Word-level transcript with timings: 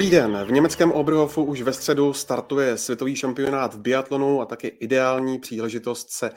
Dobrý 0.00 0.10
den. 0.10 0.44
V 0.44 0.52
německém 0.52 0.92
Oberhofu 0.92 1.44
už 1.44 1.62
ve 1.62 1.72
středu 1.72 2.12
startuje 2.12 2.78
světový 2.78 3.16
šampionát 3.16 3.74
v 3.74 3.80
biatlonu 3.80 4.40
a 4.40 4.46
taky 4.46 4.68
ideální 4.68 5.38
příležitost 5.38 6.10
se 6.10 6.30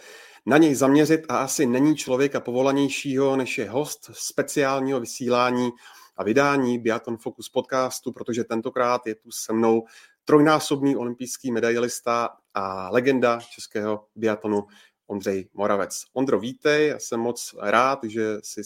na 0.45 0.57
něj 0.57 0.75
zaměřit 0.75 1.25
a 1.29 1.37
asi 1.37 1.65
není 1.65 1.95
člověka 1.95 2.39
povolanějšího, 2.39 3.35
než 3.35 3.57
je 3.57 3.69
host 3.69 4.09
speciálního 4.13 4.99
vysílání 4.99 5.69
a 6.17 6.23
vydání 6.23 6.79
Biathlon 6.79 7.17
Focus 7.17 7.49
podcastu, 7.49 8.11
protože 8.11 8.43
tentokrát 8.43 9.07
je 9.07 9.15
tu 9.15 9.31
se 9.31 9.53
mnou 9.53 9.83
trojnásobný 10.25 10.95
olympijský 10.95 11.51
medailista 11.51 12.29
a 12.53 12.89
legenda 12.89 13.39
českého 13.51 14.05
biatlonu 14.15 14.63
Ondřej 15.07 15.49
Moravec. 15.53 16.03
Ondro, 16.13 16.39
vítej, 16.39 16.87
já 16.87 16.99
jsem 16.99 17.19
moc 17.19 17.55
rád, 17.61 17.99
že 18.03 18.37
jsi 18.43 18.61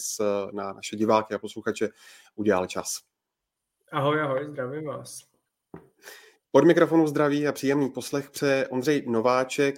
na 0.52 0.72
naše 0.72 0.96
diváky 0.96 1.34
a 1.34 1.38
posluchače 1.38 1.88
udělal 2.34 2.66
čas. 2.66 3.07
Ahoj, 3.92 4.20
ahoj, 4.20 4.46
zdravím 4.50 4.84
vás. 4.84 5.20
Od 6.52 6.64
mikrofonu 6.64 7.06
zdraví 7.06 7.46
a 7.46 7.52
příjemný 7.52 7.90
poslech 7.90 8.30
pře 8.30 8.68
Ondřej 8.70 9.04
Nováček. 9.06 9.74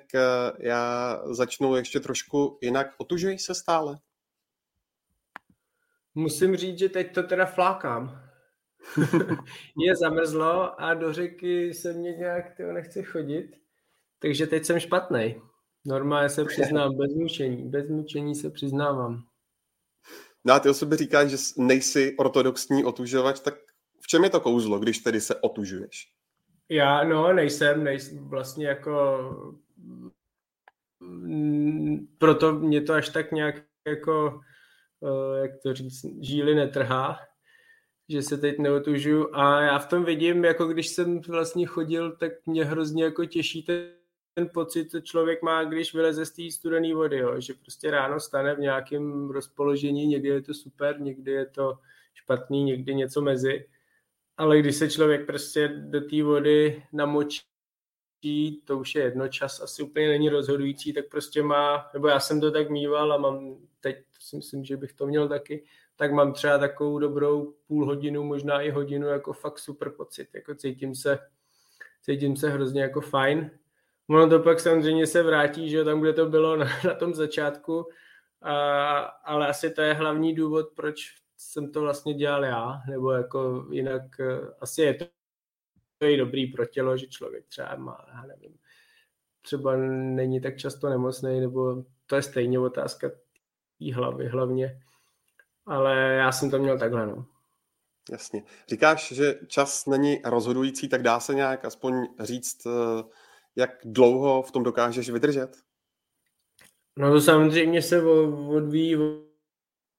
Já 0.59 1.19
začnu 1.25 1.77
ještě 1.77 2.01
trošku 2.01 2.59
jinak. 2.63 2.87
Otužuji 2.99 3.39
se 3.39 3.55
stále? 3.55 3.99
Musím 6.15 6.57
říct, 6.57 6.79
že 6.79 6.89
teď 6.89 7.15
to 7.15 7.23
teda 7.23 7.47
flákám. 7.47 8.23
je 9.87 9.97
zamrzlo 9.97 10.81
a 10.81 10.95
do 10.95 11.13
řeky 11.13 11.75
se 11.75 11.93
mě 11.93 12.13
nějak 12.13 12.57
tyho 12.57 12.73
nechce 12.73 13.03
chodit, 13.03 13.57
takže 14.19 14.47
teď 14.47 14.65
jsem 14.65 14.81
špatný. 14.81 15.43
Normálně 15.85 16.29
se 16.29 16.45
přiznám, 16.45 16.97
bez 16.97 17.15
mučení. 17.15 17.69
Bez 17.69 17.89
mučení 17.89 18.35
se 18.35 18.51
přiznávám. 18.51 19.23
No 20.45 20.55
a 20.55 20.61
ty 20.61 20.69
o 20.69 20.75
sobě 20.75 20.99
říkáš, 20.99 21.31
že 21.31 21.37
nejsi 21.57 22.17
ortodoxní 22.19 22.85
otužovač, 22.85 23.41
tak 23.41 23.70
čem 24.11 24.25
je 24.25 24.31
to 24.31 24.41
kouzlo, 24.41 24.79
když 24.79 24.99
tedy 24.99 25.21
se 25.21 25.35
otužuješ? 25.35 26.13
Já, 26.69 27.05
no, 27.05 27.33
nejsem, 27.33 27.85
nejsem 27.85 28.29
vlastně 28.29 28.67
jako 28.67 29.19
mm, 31.01 32.07
proto 32.19 32.53
mě 32.53 32.83
to 32.83 32.93
až 32.93 33.09
tak 33.09 33.33
nějak 33.33 33.55
jako, 33.87 34.41
eh, 35.03 35.41
jak 35.41 35.51
to 35.63 35.75
říct, 35.75 36.05
žíly 36.21 36.55
netrhá, 36.55 37.19
že 38.09 38.23
se 38.23 38.39
teď 38.39 38.59
neotužuju 38.59 39.35
a 39.35 39.63
já 39.63 39.79
v 39.79 39.89
tom 39.89 40.05
vidím, 40.05 40.45
jako 40.45 40.67
když 40.67 40.89
jsem 40.89 41.21
vlastně 41.21 41.67
chodil, 41.67 42.17
tak 42.17 42.33
mě 42.47 42.65
hrozně 42.65 43.05
jako 43.05 43.25
těší 43.25 43.63
ten 43.63 44.49
pocit, 44.55 44.91
co 44.91 45.01
člověk 45.01 45.43
má, 45.43 45.65
když 45.65 45.95
vyleze 45.95 46.27
z 46.27 46.31
té 46.31 46.51
studené 46.51 46.95
vody, 46.95 47.19
jo? 47.19 47.41
že 47.41 47.55
prostě 47.55 47.91
ráno 47.91 48.21
stane 48.21 48.55
v 48.55 48.59
nějakém 48.59 49.31
rozpoložení, 49.31 50.07
někdy 50.07 50.29
je 50.29 50.43
to 50.43 50.55
super, 50.55 51.01
někdy 51.01 51.33
je 51.33 51.47
to 51.47 51.79
špatný, 52.15 52.65
někdy 52.65 52.95
něco 52.95 53.21
mezi 53.21 53.67
ale 54.37 54.59
když 54.59 54.77
se 54.77 54.91
člověk 54.91 55.27
prostě 55.27 55.69
do 55.69 56.01
té 56.01 56.23
vody 56.23 56.83
namočí, 56.93 57.43
to 58.65 58.79
už 58.79 58.95
je 58.95 59.03
jedno 59.03 59.29
čas, 59.29 59.61
asi 59.61 59.83
úplně 59.83 60.09
není 60.09 60.29
rozhodující, 60.29 60.93
tak 60.93 61.09
prostě 61.09 61.43
má, 61.43 61.91
nebo 61.95 62.09
já 62.09 62.21
jsem 62.21 62.41
to 62.41 62.51
tak 62.51 62.71
mýval 62.71 63.13
a 63.13 63.17
mám 63.17 63.57
teď 63.81 63.97
si 64.19 64.37
myslím, 64.37 64.65
že 64.65 64.77
bych 64.77 64.93
to 64.93 65.07
měl 65.07 65.29
taky, 65.29 65.65
tak 65.97 66.13
mám 66.13 66.33
třeba 66.33 66.59
takovou 66.59 66.99
dobrou 66.99 67.55
půl 67.67 67.87
hodinu, 67.87 68.25
možná 68.25 68.61
i 68.61 68.71
hodinu 68.71 69.09
jako 69.09 69.33
fakt 69.33 69.59
super 69.59 69.91
pocit, 69.91 70.29
jako 70.35 70.55
cítím 70.55 70.95
se, 70.95 71.19
cítím 72.03 72.37
se 72.37 72.51
hrozně 72.51 72.83
jako 72.83 73.01
fajn. 73.01 73.51
Ono 74.09 74.29
to 74.29 74.39
pak 74.39 74.61
samozřejmě 74.61 75.07
se 75.07 75.23
vrátí, 75.23 75.71
že 75.71 75.85
tam, 75.85 76.01
kde 76.01 76.13
to 76.13 76.27
bylo 76.27 76.57
na, 76.57 76.67
na 76.85 76.95
tom 76.95 77.15
začátku, 77.15 77.87
a, 78.43 78.99
ale 79.01 79.49
asi 79.49 79.71
to 79.71 79.83
je 79.83 79.95
hlavní 79.95 80.35
důvod, 80.35 80.67
proč 80.75 81.15
jsem 81.41 81.73
to 81.73 81.81
vlastně 81.81 82.15
dělal 82.15 82.45
já, 82.45 82.83
nebo 82.89 83.13
jako 83.13 83.67
jinak 83.71 84.21
eh, 84.21 84.41
asi 84.61 84.83
je 84.83 84.95
to, 84.95 85.05
to 85.99 86.07
je 86.07 86.17
dobrý 86.17 86.47
pro 86.47 86.67
tělo, 86.67 86.97
že 86.97 87.07
člověk 87.07 87.47
třeba 87.47 87.77
má, 87.77 88.07
já 88.15 88.23
nevím, 88.23 88.59
třeba 89.43 89.77
není 89.77 90.41
tak 90.41 90.57
často 90.57 90.89
nemocný, 90.89 91.41
nebo 91.41 91.85
to 92.07 92.17
je 92.17 92.23
stejně 92.23 92.59
otázka 92.59 93.11
té 93.79 93.95
hlavy 93.95 94.29
hlavně, 94.29 94.83
ale 95.67 96.15
já 96.15 96.33
jsem 96.33 96.51
to 96.51 96.59
měl 96.59 96.79
takhle, 96.79 97.07
no. 97.07 97.27
Jasně. 98.11 98.43
Říkáš, 98.69 99.13
že 99.13 99.35
čas 99.47 99.87
není 99.87 100.21
rozhodující, 100.25 100.89
tak 100.89 101.03
dá 101.03 101.21
se 101.21 101.35
nějak 101.35 101.65
aspoň 101.65 102.07
říct, 102.21 102.67
eh, 102.67 103.03
jak 103.57 103.71
dlouho 103.85 104.43
v 104.43 104.51
tom 104.51 104.63
dokážeš 104.63 105.11
vydržet? 105.11 105.57
No 106.97 107.13
to 107.13 107.21
samozřejmě 107.21 107.83
se 107.83 108.03
odvíjí 108.03 108.97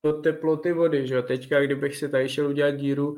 do 0.03 0.13
teploty 0.13 0.73
vody, 0.73 1.07
že 1.07 1.15
jo. 1.15 1.21
Teďka, 1.21 1.61
kdybych 1.61 1.97
si 1.97 2.09
tady 2.09 2.29
šel 2.29 2.47
udělat 2.47 2.71
díru 2.71 3.17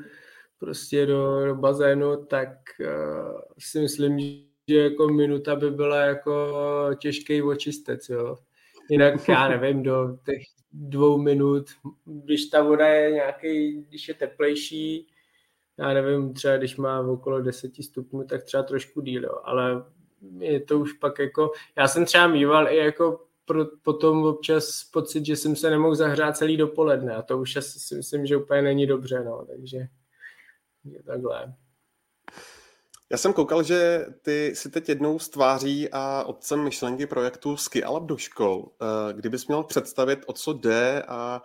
prostě 0.59 1.05
do, 1.05 1.45
do 1.45 1.55
bazénu, 1.55 2.25
tak 2.25 2.49
uh, 2.79 3.41
si 3.59 3.79
myslím, 3.79 4.19
že 4.67 4.77
jako 4.77 5.07
minuta 5.07 5.55
by 5.55 5.71
byla 5.71 6.01
jako 6.01 6.55
těžký 6.99 7.41
očistec, 7.41 8.09
jo. 8.09 8.38
Jinak 8.89 9.29
já 9.29 9.47
nevím, 9.47 9.83
do 9.83 10.17
těch 10.25 10.41
dvou 10.71 11.17
minut, 11.17 11.66
když 12.05 12.45
ta 12.45 12.63
voda 12.63 12.88
je 12.88 13.11
nějaký, 13.11 13.81
když 13.89 14.07
je 14.07 14.13
teplejší, 14.13 15.07
já 15.77 15.94
nevím, 15.94 16.33
třeba 16.33 16.57
když 16.57 16.77
má 16.77 17.00
okolo 17.00 17.41
10 17.41 17.71
stupňů, 17.83 18.23
tak 18.23 18.44
třeba 18.44 18.63
trošku 18.63 19.01
díl, 19.01 19.23
jo. 19.23 19.39
ale 19.44 19.85
je 20.39 20.59
to 20.59 20.79
už 20.79 20.94
pak 20.94 21.19
jako, 21.19 21.51
já 21.77 21.88
jsem 21.88 22.05
třeba 22.05 22.27
mýval 22.27 22.67
i 22.67 22.77
jako 22.77 23.25
pro, 23.46 23.66
potom 23.81 24.24
občas 24.24 24.84
pocit, 24.84 25.26
že 25.26 25.36
jsem 25.36 25.56
se 25.56 25.70
nemohl 25.70 25.96
zahrát 25.96 26.38
celý 26.38 26.58
dopoledne 26.58 27.16
a 27.16 27.22
to 27.22 27.38
už 27.38 27.56
asi 27.56 27.80
si 27.80 27.96
myslím, 27.96 28.26
že 28.26 28.38
úplně 28.38 28.62
není 28.62 28.88
dobře, 28.88 29.24
no, 29.24 29.46
takže 29.46 29.78
je 30.86 31.04
takhle. 31.04 31.54
Já 33.12 33.18
jsem 33.18 33.34
koukal, 33.34 33.64
že 33.64 34.06
ty 34.22 34.56
si 34.56 34.70
teď 34.70 34.90
jednou 34.90 35.20
z 35.20 35.30
tváří 35.30 35.90
a 35.92 36.24
otcem 36.24 36.64
myšlenky 36.64 37.08
projektu 37.08 37.58
Ski 37.58 37.84
Alab 37.84 38.04
do 38.04 38.18
škol. 38.18 38.66
Eh, 38.81 39.14
kdybys 39.14 39.48
měl 39.48 39.64
představit, 39.64 40.20
o 40.25 40.34
co 40.34 40.54
jde 40.54 41.04
a 41.08 41.42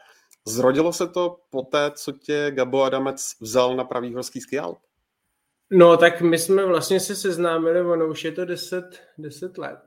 zrodilo 0.46 0.92
se 0.92 1.08
to 1.08 1.40
poté, 1.50 1.90
co 1.94 2.12
tě 2.12 2.50
Gabo 2.50 2.82
Adamec 2.82 3.36
vzal 3.40 3.76
na 3.76 3.84
pravý 3.84 4.14
horský 4.14 4.40
ski 4.40 4.58
Alp? 4.58 4.78
No, 5.70 5.96
tak 5.96 6.20
my 6.20 6.38
jsme 6.38 6.66
vlastně 6.66 7.00
se 7.00 7.16
seznámili, 7.16 7.80
ono 7.80 8.06
už 8.06 8.24
je 8.24 8.32
to 8.32 8.44
10, 8.44 8.84
10 9.18 9.58
let 9.58 9.78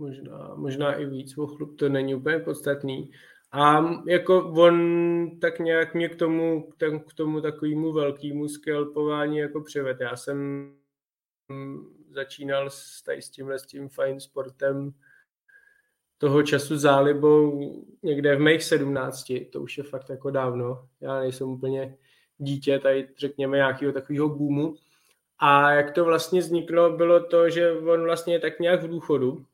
možná, 0.00 0.54
možná 0.54 0.94
i 0.94 1.06
víc, 1.06 1.38
o 1.38 1.46
chlup 1.46 1.76
to 1.78 1.88
není 1.88 2.14
úplně 2.14 2.38
podstatný. 2.38 3.10
A 3.52 3.90
jako 4.06 4.52
on 4.56 5.40
tak 5.40 5.58
nějak 5.58 5.94
mě 5.94 6.08
k 6.08 6.16
tomu, 6.16 6.70
k 7.08 7.14
tomu 7.14 7.40
takovému 7.40 7.92
velkému 7.92 8.48
skelpování 8.48 9.38
jako 9.38 9.60
přived. 9.60 10.00
Já 10.00 10.16
jsem 10.16 10.70
začínal 12.10 12.70
s, 12.70 13.02
tady 13.02 13.22
s 13.22 13.30
tímhle 13.30 13.58
s 13.58 13.66
tím 13.66 13.88
fajn 13.88 14.20
sportem 14.20 14.92
toho 16.18 16.42
času 16.42 16.76
zálibou 16.76 17.60
někde 18.02 18.36
v 18.36 18.40
mých 18.40 18.64
sedmnácti, 18.64 19.44
to 19.52 19.62
už 19.62 19.78
je 19.78 19.84
fakt 19.84 20.10
jako 20.10 20.30
dávno. 20.30 20.88
Já 21.00 21.20
nejsem 21.20 21.48
úplně 21.48 21.96
dítě, 22.38 22.78
tady 22.78 23.08
řekněme 23.18 23.56
nějakého 23.56 23.92
takového 23.92 24.28
boomu. 24.28 24.74
A 25.38 25.72
jak 25.72 25.90
to 25.90 26.04
vlastně 26.04 26.40
vzniklo, 26.40 26.96
bylo 26.96 27.20
to, 27.20 27.50
že 27.50 27.72
on 27.72 28.02
vlastně 28.02 28.40
tak 28.40 28.60
nějak 28.60 28.82
v 28.82 28.88
důchodu 28.88 29.44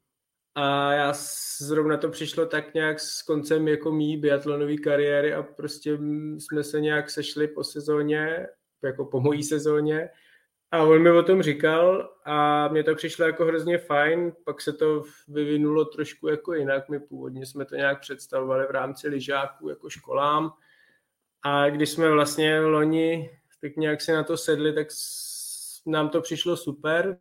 a 0.58 0.92
já 0.92 1.12
zrovna 1.58 1.96
to 1.96 2.08
přišlo 2.08 2.46
tak 2.46 2.74
nějak 2.74 3.00
s 3.00 3.22
koncem 3.22 3.68
jako 3.68 3.92
mý 3.92 4.16
biatlonové 4.16 4.76
kariéry 4.76 5.34
a 5.34 5.42
prostě 5.42 5.98
jsme 6.38 6.64
se 6.64 6.80
nějak 6.80 7.10
sešli 7.10 7.48
po 7.48 7.64
sezóně, 7.64 8.46
jako 8.82 9.04
po 9.04 9.20
mojí 9.20 9.42
sezóně. 9.42 10.08
A 10.70 10.82
on 10.82 11.02
mi 11.02 11.10
o 11.10 11.22
tom 11.22 11.42
říkal 11.42 12.14
a 12.24 12.68
mně 12.68 12.84
to 12.84 12.94
přišlo 12.94 13.26
jako 13.26 13.44
hrozně 13.44 13.78
fajn, 13.78 14.32
pak 14.44 14.60
se 14.60 14.72
to 14.72 15.02
vyvinulo 15.28 15.84
trošku 15.84 16.28
jako 16.28 16.54
jinak. 16.54 16.88
My 16.88 17.00
původně 17.00 17.46
jsme 17.46 17.64
to 17.64 17.76
nějak 17.76 18.00
představovali 18.00 18.66
v 18.66 18.70
rámci 18.70 19.08
lyžáků 19.08 19.68
jako 19.68 19.90
školám. 19.90 20.52
A 21.42 21.70
když 21.70 21.90
jsme 21.90 22.10
vlastně 22.10 22.60
loni 22.60 23.30
tak 23.60 23.76
nějak 23.76 24.00
si 24.00 24.12
na 24.12 24.24
to 24.24 24.36
sedli, 24.36 24.72
tak 24.72 24.86
nám 25.86 26.08
to 26.08 26.20
přišlo 26.20 26.56
super. 26.56 27.18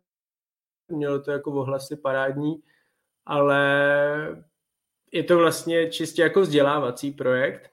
Mělo 0.88 1.20
to 1.20 1.30
jako 1.30 1.52
ohlasy 1.52 1.96
parádní 1.96 2.62
ale 3.26 4.44
je 5.12 5.22
to 5.22 5.38
vlastně 5.38 5.90
čistě 5.90 6.22
jako 6.22 6.40
vzdělávací 6.40 7.10
projekt. 7.10 7.70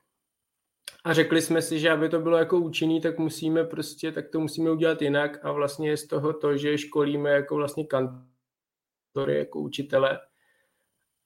A 1.03 1.13
řekli 1.13 1.41
jsme 1.41 1.61
si, 1.61 1.79
že 1.79 1.91
aby 1.91 2.09
to 2.09 2.19
bylo 2.19 2.37
jako 2.37 2.59
účinný, 2.59 3.01
tak 3.01 3.17
musíme 3.17 3.63
prostě, 3.63 4.11
tak 4.11 4.29
to 4.29 4.39
musíme 4.39 4.71
udělat 4.71 5.01
jinak. 5.01 5.45
A 5.45 5.51
vlastně 5.51 5.89
je 5.89 5.97
z 5.97 6.07
toho 6.07 6.33
to, 6.33 6.57
že 6.57 6.77
školíme 6.77 7.29
jako 7.29 7.55
vlastně 7.55 7.85
kantory, 7.85 9.37
jako 9.37 9.59
učitele. 9.59 10.19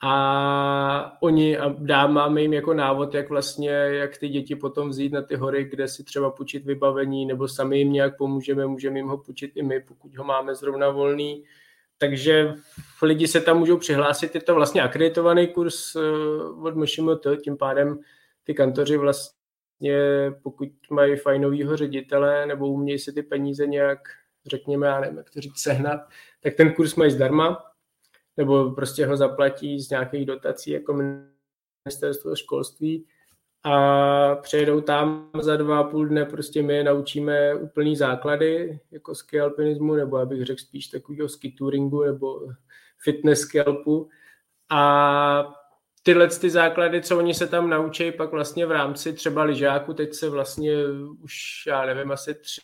A 0.03 1.21
oni 1.21 1.57
a 1.57 1.75
dá, 1.77 2.07
máme 2.07 2.41
jim 2.41 2.53
jako 2.53 2.73
návod, 2.73 3.13
jak 3.13 3.29
vlastně, 3.29 3.69
jak 3.69 4.17
ty 4.17 4.29
děti 4.29 4.55
potom 4.55 4.89
vzít 4.89 5.13
na 5.13 5.21
ty 5.21 5.35
hory, 5.35 5.63
kde 5.63 5.87
si 5.87 6.03
třeba 6.03 6.31
půjčit 6.31 6.65
vybavení, 6.65 7.25
nebo 7.25 7.47
sami 7.47 7.77
jim 7.77 7.93
nějak 7.93 8.17
pomůžeme, 8.17 8.67
můžeme 8.67 8.99
jim 8.99 9.07
ho 9.07 9.17
půjčit 9.17 9.51
i 9.55 9.63
my, 9.63 9.79
pokud 9.79 10.17
ho 10.17 10.23
máme 10.23 10.55
zrovna 10.55 10.89
volný 10.89 11.43
takže 11.97 12.53
lidi 13.01 13.27
se 13.27 13.41
tam 13.41 13.59
můžou 13.59 13.77
přihlásit, 13.77 14.35
je 14.35 14.41
to 14.41 14.55
vlastně 14.55 14.81
akreditovaný 14.81 15.47
kurz 15.47 15.95
eh, 15.95 15.99
od 16.61 16.75
MŠMT, 16.75 17.27
tím 17.43 17.57
pádem 17.57 17.99
ty 18.43 18.53
kantoři 18.53 18.97
vlastně 18.97 20.31
pokud 20.43 20.69
mají 20.91 21.15
fajnovýho 21.15 21.77
ředitele 21.77 22.45
nebo 22.45 22.67
umějí 22.67 22.99
si 22.99 23.13
ty 23.13 23.23
peníze 23.23 23.67
nějak, 23.67 23.99
řekněme, 24.45 24.87
já 24.87 24.99
nevím, 24.99 25.17
jak 25.17 25.29
to 25.29 25.41
říct, 25.41 25.59
sehnat, 25.59 26.01
tak 26.41 26.53
ten 26.55 26.73
kurz 26.73 26.95
mají 26.95 27.11
zdarma, 27.11 27.63
nebo 28.37 28.71
prostě 28.71 29.05
ho 29.05 29.17
zaplatí 29.17 29.79
z 29.79 29.89
nějakých 29.89 30.25
dotací 30.25 30.71
jako 30.71 30.93
ministerstvo 31.85 32.35
školství 32.35 33.05
a 33.67 34.35
přejedou 34.35 34.81
tam 34.81 35.29
za 35.41 35.57
dva 35.57 35.79
a 35.79 35.83
půl 35.83 36.07
dne, 36.07 36.25
prostě 36.25 36.61
my 36.61 36.75
je 36.75 36.83
naučíme 36.83 37.55
úplný 37.55 37.95
základy, 37.95 38.79
jako 38.91 39.15
ski 39.15 39.39
alpinismu, 39.39 39.95
nebo 39.95 40.17
abych 40.17 40.45
řekl 40.45 40.61
spíš 40.61 40.87
takového 40.87 41.29
ski 41.29 41.51
touringu, 41.51 42.03
nebo 42.03 42.47
fitness 43.03 43.39
scalpu. 43.39 44.09
A 44.69 45.53
tyhle 46.03 46.27
ty 46.27 46.49
základy, 46.49 47.01
co 47.01 47.17
oni 47.17 47.33
se 47.33 47.47
tam 47.47 47.69
naučí, 47.69 48.11
pak 48.11 48.31
vlastně 48.31 48.65
v 48.65 48.71
rámci 48.71 49.13
třeba 49.13 49.43
lyžáku, 49.43 49.93
teď 49.93 50.13
se 50.13 50.29
vlastně 50.29 50.73
už, 51.23 51.33
já 51.67 51.85
nevím, 51.85 52.11
asi 52.11 52.33
tři, 52.33 52.61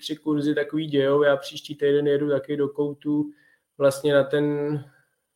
tři 0.00 0.16
kurzy 0.16 0.54
takový 0.54 0.86
dějou, 0.86 1.22
já 1.22 1.36
příští 1.36 1.74
týden 1.74 2.06
jedu 2.06 2.30
taky 2.30 2.56
do 2.56 2.68
koutu 2.68 3.30
vlastně 3.78 4.14
na 4.14 4.24
ten 4.24 4.78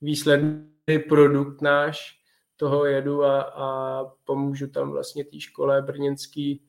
výsledný 0.00 0.98
produkt 1.08 1.62
náš, 1.62 2.15
toho 2.56 2.84
jedu 2.84 3.24
a, 3.24 3.42
a 3.42 4.04
pomůžu 4.24 4.66
tam 4.66 4.90
vlastně 4.90 5.24
té 5.24 5.40
škole 5.40 5.82
brněnský 5.82 6.62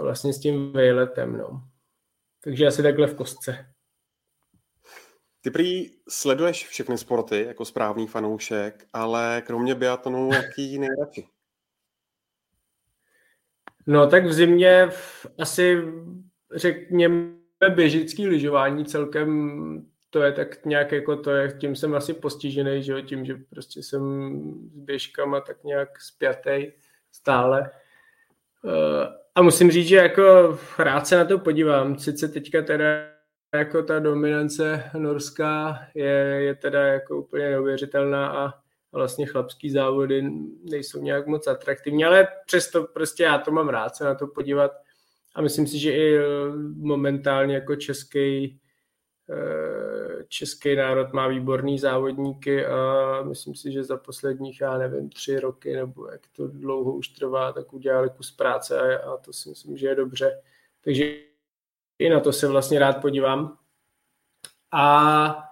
vlastně 0.00 0.32
s 0.32 0.40
tím 0.40 0.72
vejletem, 0.72 1.38
no. 1.38 1.68
Takže 2.44 2.66
asi 2.66 2.82
takhle 2.82 3.06
v 3.06 3.14
kostce. 3.14 3.74
Ty 5.40 5.50
prý 5.50 5.90
sleduješ 6.08 6.68
všechny 6.68 6.98
sporty 6.98 7.44
jako 7.46 7.64
správný 7.64 8.06
fanoušek, 8.06 8.88
ale 8.92 9.42
kromě 9.46 9.74
biatlonu, 9.74 10.32
jaký 10.32 10.78
nejradši? 10.78 11.28
No 13.86 14.06
tak 14.06 14.24
v 14.24 14.32
zimě 14.32 14.88
asi 15.38 15.82
řekněme 16.54 17.34
běžický 17.74 18.28
lyžování 18.28 18.84
celkem 18.84 19.91
to 20.12 20.22
je 20.22 20.32
tak 20.32 20.64
nějak 20.64 20.92
jako 20.92 21.16
to 21.16 21.30
je, 21.30 21.52
tím 21.58 21.76
jsem 21.76 21.94
asi 21.94 22.14
postižený, 22.14 22.82
že 22.82 22.92
jo, 22.92 23.00
tím, 23.00 23.24
že 23.24 23.34
prostě 23.50 23.82
jsem 23.82 24.32
s 24.72 24.78
běžkama 24.78 25.40
tak 25.40 25.64
nějak 25.64 26.00
spjatý 26.00 26.72
stále. 27.12 27.70
Eh, 28.66 29.06
a 29.34 29.42
musím 29.42 29.70
říct, 29.70 29.86
že 29.86 29.96
jako 29.96 30.58
rád 30.78 31.06
se 31.06 31.16
na 31.16 31.24
to 31.24 31.38
podívám. 31.38 31.98
Sice 31.98 32.28
teďka 32.28 32.62
teda 32.62 32.86
jako 33.54 33.82
ta 33.82 33.98
dominance 33.98 34.90
norská 34.98 35.78
je, 35.94 36.38
je 36.38 36.54
teda 36.54 36.86
jako 36.86 37.18
úplně 37.18 37.50
neuvěřitelná 37.50 38.28
a 38.28 38.52
vlastně 38.92 39.26
chlapský 39.26 39.70
závody 39.70 40.30
nejsou 40.70 41.02
nějak 41.02 41.26
moc 41.26 41.46
atraktivní, 41.46 42.04
ale 42.04 42.28
přesto 42.46 42.84
prostě 42.84 43.22
já 43.22 43.38
to 43.38 43.50
mám 43.50 43.68
rád 43.68 43.96
se 43.96 44.04
na 44.04 44.14
to 44.14 44.26
podívat 44.26 44.72
a 45.34 45.42
myslím 45.42 45.66
si, 45.66 45.78
že 45.78 45.92
i 45.92 46.18
momentálně 46.76 47.54
jako 47.54 47.76
český 47.76 48.58
Eh, 49.30 49.91
český 50.28 50.76
národ 50.76 51.12
má 51.12 51.28
výborný 51.28 51.78
závodníky 51.78 52.66
a 52.66 53.22
myslím 53.22 53.54
si, 53.54 53.72
že 53.72 53.84
za 53.84 53.96
posledních, 53.96 54.60
já 54.60 54.78
nevím, 54.78 55.10
tři 55.10 55.40
roky 55.40 55.76
nebo 55.76 56.10
jak 56.10 56.20
to 56.36 56.46
dlouho 56.48 56.92
už 56.92 57.08
trvá, 57.08 57.52
tak 57.52 57.72
udělali 57.72 58.10
kus 58.16 58.30
práce 58.30 58.98
a, 58.98 59.16
to 59.16 59.32
si 59.32 59.48
myslím, 59.48 59.76
že 59.76 59.86
je 59.86 59.94
dobře. 59.94 60.42
Takže 60.84 61.04
i 61.98 62.08
na 62.08 62.20
to 62.20 62.32
se 62.32 62.48
vlastně 62.48 62.78
rád 62.78 63.00
podívám. 63.00 63.58
A 64.72 65.51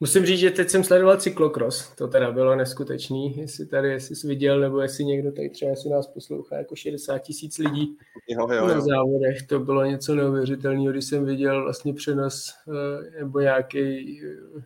Musím 0.00 0.26
říct, 0.26 0.38
že 0.38 0.50
teď 0.50 0.68
jsem 0.68 0.84
sledoval 0.84 1.16
cyklokros, 1.16 1.94
to 1.94 2.08
teda 2.08 2.32
bylo 2.32 2.56
neskutečný, 2.56 3.36
jestli 3.36 3.66
tady, 3.66 3.90
jestli 3.90 4.16
jsi 4.16 4.28
viděl, 4.28 4.60
nebo 4.60 4.80
jestli 4.80 5.04
někdo 5.04 5.32
tady 5.32 5.50
třeba 5.50 5.76
si 5.76 5.88
nás 5.88 6.06
poslouchá, 6.06 6.56
jako 6.56 6.76
60 6.76 7.18
tisíc 7.18 7.58
lidí 7.58 7.96
jo, 8.28 8.46
jo, 8.50 8.56
jo. 8.56 8.68
na 8.68 8.80
závodech, 8.80 9.42
to 9.42 9.60
bylo 9.60 9.84
něco 9.84 10.14
neuvěřitelného, 10.14 10.92
když 10.92 11.04
jsem 11.04 11.24
viděl 11.24 11.62
vlastně 11.62 11.94
přenos 11.94 12.54
eh, 12.68 13.20
nebo 13.20 13.40
nějaký 13.40 14.20
eh, 14.24 14.62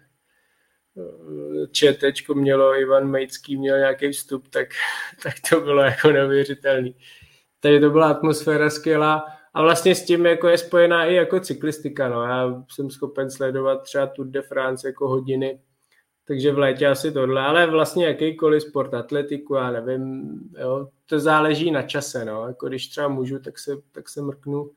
četečko 1.70 2.34
mělo, 2.34 2.80
Ivan 2.80 3.10
Mejcký 3.10 3.56
měl 3.56 3.78
nějaký 3.78 4.12
vstup, 4.12 4.48
tak, 4.48 4.68
tak 5.22 5.34
to 5.50 5.60
bylo 5.60 5.82
jako 5.82 6.12
neuvěřitelný. 6.12 6.94
Tady 7.60 7.80
to 7.80 7.90
byla 7.90 8.10
atmosféra 8.10 8.70
skvělá 8.70 9.37
a 9.54 9.62
vlastně 9.62 9.94
s 9.94 10.04
tím 10.04 10.26
jako 10.26 10.48
je 10.48 10.58
spojená 10.58 11.04
i 11.04 11.14
jako 11.14 11.40
cyklistika. 11.40 12.08
No. 12.08 12.22
Já 12.22 12.64
jsem 12.70 12.90
schopen 12.90 13.30
sledovat 13.30 13.82
třeba 13.82 14.06
Tour 14.06 14.26
de 14.26 14.42
France 14.42 14.88
jako 14.88 15.08
hodiny, 15.08 15.60
takže 16.24 16.52
v 16.52 16.58
létě 16.58 16.86
asi 16.86 17.12
tohle, 17.12 17.42
ale 17.42 17.66
vlastně 17.70 18.06
jakýkoliv 18.06 18.62
sport, 18.62 18.94
atletiku, 18.94 19.54
já 19.54 19.70
nevím, 19.70 20.32
jo, 20.58 20.88
to 21.06 21.20
záleží 21.20 21.70
na 21.70 21.82
čase, 21.82 22.24
no, 22.24 22.46
jako 22.46 22.68
když 22.68 22.88
třeba 22.88 23.08
můžu, 23.08 23.38
tak 23.38 23.58
se, 23.58 23.76
tak 23.92 24.08
se 24.08 24.22
mrknu 24.22 24.70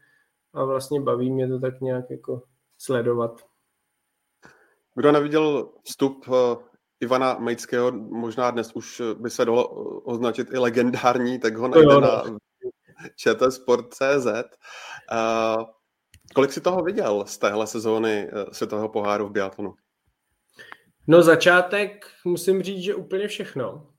a 0.54 0.64
vlastně 0.64 1.02
baví 1.02 1.32
mě 1.32 1.48
to 1.48 1.60
tak 1.60 1.82
nějak 1.82 2.10
jako 2.10 2.42
sledovat. 2.78 3.42
Kdo 4.96 5.12
neviděl 5.12 5.70
vstup 5.84 6.28
uh, 6.28 6.36
Ivana 7.00 7.38
Mejckého, 7.40 7.92
možná 7.92 8.52
dnes 8.52 8.72
už 8.74 9.02
by 9.20 9.30
se 9.30 9.46
dalo 9.46 9.68
označit 10.00 10.48
i 10.54 10.58
legendární, 10.58 11.40
tak 11.40 11.58
ho 11.58 11.68
najde 11.68 11.94
no. 11.94 12.02
na 12.02 12.24
ČT 13.16 13.52
Sport.cz. 13.54 14.26
Uh, 14.26 15.64
kolik 16.36 16.52
si 16.52 16.62
toho 16.62 16.84
viděl 16.84 17.26
z 17.28 17.38
téhle 17.38 17.68
sezóny 17.68 18.30
uh, 18.34 18.52
světového 18.52 18.90
poháru 18.90 19.28
v 19.28 19.32
biatlonu? 19.32 19.74
No 21.08 21.24
začátek 21.24 22.06
musím 22.26 22.64
říct, 22.64 22.84
že 22.84 22.96
úplně 22.96 23.28
všechno. 23.28 23.94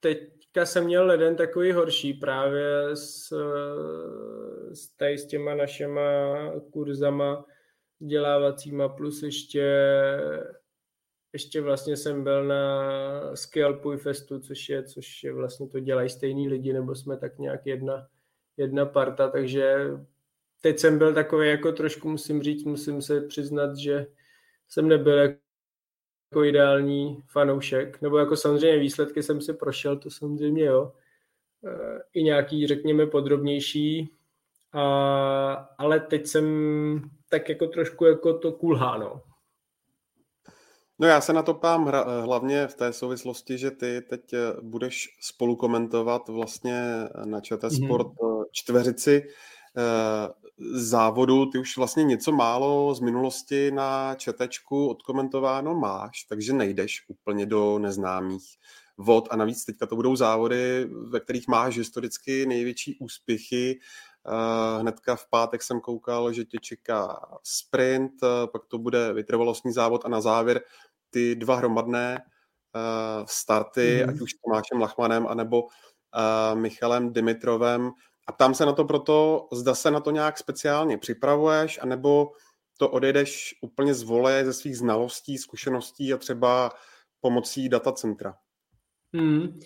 Teďka 0.00 0.66
jsem 0.66 0.84
měl 0.84 1.10
jeden 1.10 1.36
takový 1.36 1.72
horší 1.72 2.14
právě 2.14 2.96
s, 2.96 3.32
s, 4.72 4.88
tady 4.96 5.18
s 5.18 5.26
těma 5.26 5.54
našima 5.54 6.00
kurzama 6.72 7.44
dělávacíma 7.98 8.88
plus 8.88 9.22
ještě 9.22 9.92
ještě 11.36 11.60
vlastně 11.60 11.96
jsem 11.96 12.24
byl 12.24 12.44
na 12.44 13.36
Skialpuj 13.36 13.96
Festu, 13.96 14.40
což 14.40 14.68
je, 14.68 14.82
což 14.82 15.24
je 15.24 15.32
vlastně 15.32 15.68
to 15.68 15.80
dělají 15.80 16.08
stejný 16.08 16.48
lidi, 16.48 16.72
nebo 16.72 16.94
jsme 16.94 17.16
tak 17.16 17.38
nějak 17.38 17.66
jedna, 17.66 18.06
jedna 18.56 18.86
parta, 18.86 19.28
takže 19.28 19.90
teď 20.60 20.78
jsem 20.78 20.98
byl 20.98 21.14
takový 21.14 21.48
jako 21.48 21.72
trošku, 21.72 22.08
musím 22.08 22.42
říct, 22.42 22.64
musím 22.64 23.02
se 23.02 23.20
přiznat, 23.20 23.76
že 23.76 24.06
jsem 24.68 24.88
nebyl 24.88 25.18
jako 25.18 26.44
ideální 26.44 27.22
fanoušek, 27.26 28.02
nebo 28.02 28.18
jako 28.18 28.36
samozřejmě 28.36 28.78
výsledky 28.78 29.22
jsem 29.22 29.40
si 29.40 29.52
prošel, 29.52 29.96
to 29.96 30.10
samozřejmě 30.10 30.64
jo, 30.64 30.92
e, 31.64 32.02
i 32.12 32.22
nějaký, 32.22 32.66
řekněme, 32.66 33.06
podrobnější, 33.06 34.10
a, 34.72 35.52
ale 35.78 36.00
teď 36.00 36.26
jsem 36.26 36.46
tak 37.28 37.48
jako 37.48 37.66
trošku 37.66 38.04
jako 38.04 38.38
to 38.38 38.52
kulhá, 38.52 38.96
no. 40.98 41.06
Já 41.06 41.20
se 41.20 41.32
na 41.32 41.42
to 41.42 41.54
pám 41.54 41.92
hlavně 42.22 42.66
v 42.66 42.74
té 42.74 42.92
souvislosti, 42.92 43.58
že 43.58 43.70
ty 43.70 44.00
teď 44.00 44.32
eh, 44.32 44.38
budeš 44.62 45.18
spolu 45.20 45.56
komentovat 45.56 46.28
vlastně 46.28 46.82
na 47.24 47.40
ČT 47.40 47.72
mhm. 47.72 47.84
Sport 47.84 48.06
mm-hmm. 48.06 48.44
čtveřici 48.52 49.22
eh, 49.76 50.46
závodu. 50.72 51.46
Ty 51.46 51.58
už 51.58 51.76
vlastně 51.76 52.04
něco 52.04 52.32
málo 52.32 52.94
z 52.94 53.00
minulosti 53.00 53.70
na 53.70 54.14
četečku 54.14 54.88
odkomentováno 54.88 55.74
máš, 55.74 56.22
takže 56.22 56.52
nejdeš 56.52 57.04
úplně 57.08 57.46
do 57.46 57.78
neznámých 57.78 58.56
vod 58.98 59.28
a 59.30 59.36
navíc 59.36 59.64
teďka 59.64 59.86
to 59.86 59.96
budou 59.96 60.16
závody, 60.16 60.88
ve 61.08 61.20
kterých 61.20 61.48
máš 61.48 61.76
historicky 61.76 62.46
největší 62.46 62.98
úspěchy. 63.00 63.80
Hnedka 64.80 65.16
v 65.16 65.26
pátek 65.30 65.62
jsem 65.62 65.80
koukal, 65.80 66.32
že 66.32 66.44
tě 66.44 66.58
čeká 66.58 67.28
sprint, 67.42 68.12
pak 68.52 68.64
to 68.64 68.78
bude 68.78 69.12
vytrvalostní 69.12 69.72
závod 69.72 70.04
a 70.04 70.08
na 70.08 70.20
závěr 70.20 70.60
ty 71.10 71.34
dva 71.34 71.56
hromadné 71.56 72.18
uh, 72.18 73.26
starty, 73.26 74.00
mm-hmm. 74.00 74.10
ať 74.10 74.20
už 74.20 74.30
s 74.30 74.40
Tomášem 74.44 74.80
Lachmanem, 74.80 75.26
anebo 75.26 75.62
uh, 75.62 76.58
Michalem 76.58 77.12
Dimitrovem. 77.12 77.90
A 78.26 78.32
tam 78.32 78.54
se 78.54 78.66
na 78.66 78.72
to 78.72 78.84
proto, 78.84 79.48
zda 79.52 79.74
se 79.74 79.90
na 79.90 80.00
to 80.00 80.10
nějak 80.10 80.38
speciálně 80.38 80.98
připravuješ, 80.98 81.78
anebo 81.82 82.32
to 82.78 82.88
odejdeš 82.88 83.54
úplně 83.62 83.94
z 83.94 84.02
vole 84.02 84.44
ze 84.44 84.52
svých 84.52 84.78
znalostí, 84.78 85.38
zkušeností 85.38 86.12
a 86.12 86.16
třeba 86.16 86.70
pomocí 87.20 87.68
datacentra. 87.68 88.34
Hmm. 89.14 89.60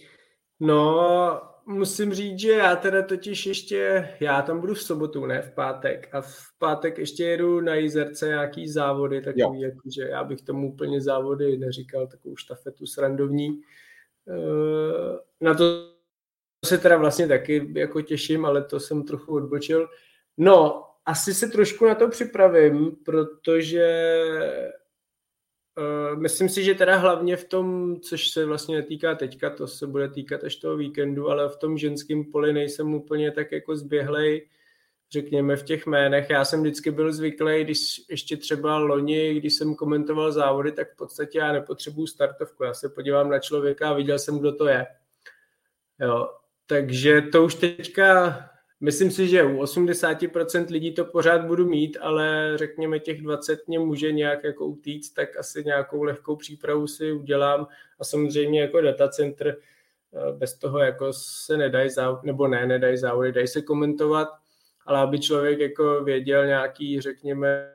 No, 0.60 1.40
musím 1.70 2.14
říct, 2.14 2.38
že 2.38 2.52
já 2.52 2.76
teda 2.76 3.02
totiž 3.02 3.46
ještě, 3.46 4.08
já 4.20 4.42
tam 4.42 4.60
budu 4.60 4.74
v 4.74 4.82
sobotu, 4.82 5.26
ne 5.26 5.42
v 5.42 5.50
pátek. 5.54 6.08
A 6.12 6.20
v 6.20 6.36
pátek 6.58 6.98
ještě 6.98 7.24
jedu 7.24 7.60
na 7.60 7.74
Jizerce 7.74 8.28
nějaký 8.28 8.68
závody, 8.68 9.22
takový, 9.22 9.60
jako, 9.60 9.80
že 9.94 10.02
já 10.02 10.24
bych 10.24 10.42
tomu 10.42 10.72
úplně 10.72 11.00
závody 11.00 11.58
neříkal, 11.58 12.06
takovou 12.06 12.36
štafetu 12.36 12.86
srandovní. 12.86 13.60
Eh, 14.28 15.18
na 15.40 15.54
to 15.54 15.94
se 16.66 16.78
teda 16.78 16.96
vlastně 16.96 17.28
taky 17.28 17.72
jako 17.76 18.02
těším, 18.02 18.44
ale 18.44 18.64
to 18.64 18.80
jsem 18.80 19.02
trochu 19.02 19.34
odbočil. 19.34 19.88
No, 20.36 20.84
asi 21.06 21.34
se 21.34 21.48
trošku 21.48 21.86
na 21.86 21.94
to 21.94 22.08
připravím, 22.08 22.96
protože 23.04 24.14
myslím 26.16 26.48
si, 26.48 26.64
že 26.64 26.74
teda 26.74 26.96
hlavně 26.96 27.36
v 27.36 27.44
tom, 27.44 27.96
což 28.00 28.28
se 28.28 28.44
vlastně 28.44 28.76
netýká 28.76 29.14
teďka, 29.14 29.50
to 29.50 29.66
se 29.66 29.86
bude 29.86 30.08
týkat 30.08 30.44
až 30.44 30.56
toho 30.56 30.76
víkendu, 30.76 31.30
ale 31.30 31.48
v 31.48 31.56
tom 31.56 31.78
ženském 31.78 32.24
poli 32.24 32.52
nejsem 32.52 32.94
úplně 32.94 33.30
tak 33.30 33.52
jako 33.52 33.76
zběhlej, 33.76 34.48
řekněme 35.10 35.56
v 35.56 35.62
těch 35.62 35.86
jménech. 35.86 36.30
Já 36.30 36.44
jsem 36.44 36.60
vždycky 36.60 36.90
byl 36.90 37.12
zvyklý, 37.12 37.64
když 37.64 38.02
ještě 38.10 38.36
třeba 38.36 38.78
loni, 38.78 39.34
když 39.34 39.54
jsem 39.54 39.74
komentoval 39.74 40.32
závody, 40.32 40.72
tak 40.72 40.92
v 40.92 40.96
podstatě 40.96 41.38
já 41.38 41.52
nepotřebuju 41.52 42.06
startovku. 42.06 42.64
Já 42.64 42.74
se 42.74 42.88
podívám 42.88 43.30
na 43.30 43.38
člověka 43.38 43.90
a 43.90 43.94
viděl 43.94 44.18
jsem, 44.18 44.38
kdo 44.38 44.52
to 44.52 44.68
je. 44.68 44.86
Jo. 46.00 46.28
Takže 46.66 47.22
to 47.22 47.44
už 47.44 47.54
teďka 47.54 48.38
Myslím 48.82 49.10
si, 49.10 49.28
že 49.28 49.44
u 49.44 49.62
80% 49.62 50.66
lidí 50.70 50.94
to 50.94 51.04
pořád 51.04 51.44
budu 51.46 51.66
mít, 51.66 51.96
ale 52.00 52.52
řekněme 52.54 52.98
těch 52.98 53.22
20 53.22 53.68
mě 53.68 53.78
může 53.78 54.12
nějak 54.12 54.44
jako 54.44 54.66
utíct, 54.66 55.14
tak 55.14 55.36
asi 55.36 55.64
nějakou 55.64 56.02
lehkou 56.02 56.36
přípravu 56.36 56.86
si 56.86 57.12
udělám 57.12 57.66
a 57.98 58.04
samozřejmě 58.04 58.60
jako 58.60 58.80
datacentr 58.80 59.48
eh, 59.48 60.32
bez 60.32 60.58
toho 60.58 60.78
jako 60.78 61.12
se 61.12 61.56
nedají 61.56 61.90
závody, 61.90 62.26
nebo 62.26 62.48
ne, 62.48 62.66
nedají 62.66 62.96
závody, 62.96 63.32
dají 63.32 63.48
se 63.48 63.62
komentovat, 63.62 64.28
ale 64.86 64.98
aby 64.98 65.20
člověk 65.20 65.58
jako 65.58 66.04
věděl 66.04 66.46
nějaký, 66.46 67.00
řekněme, 67.00 67.74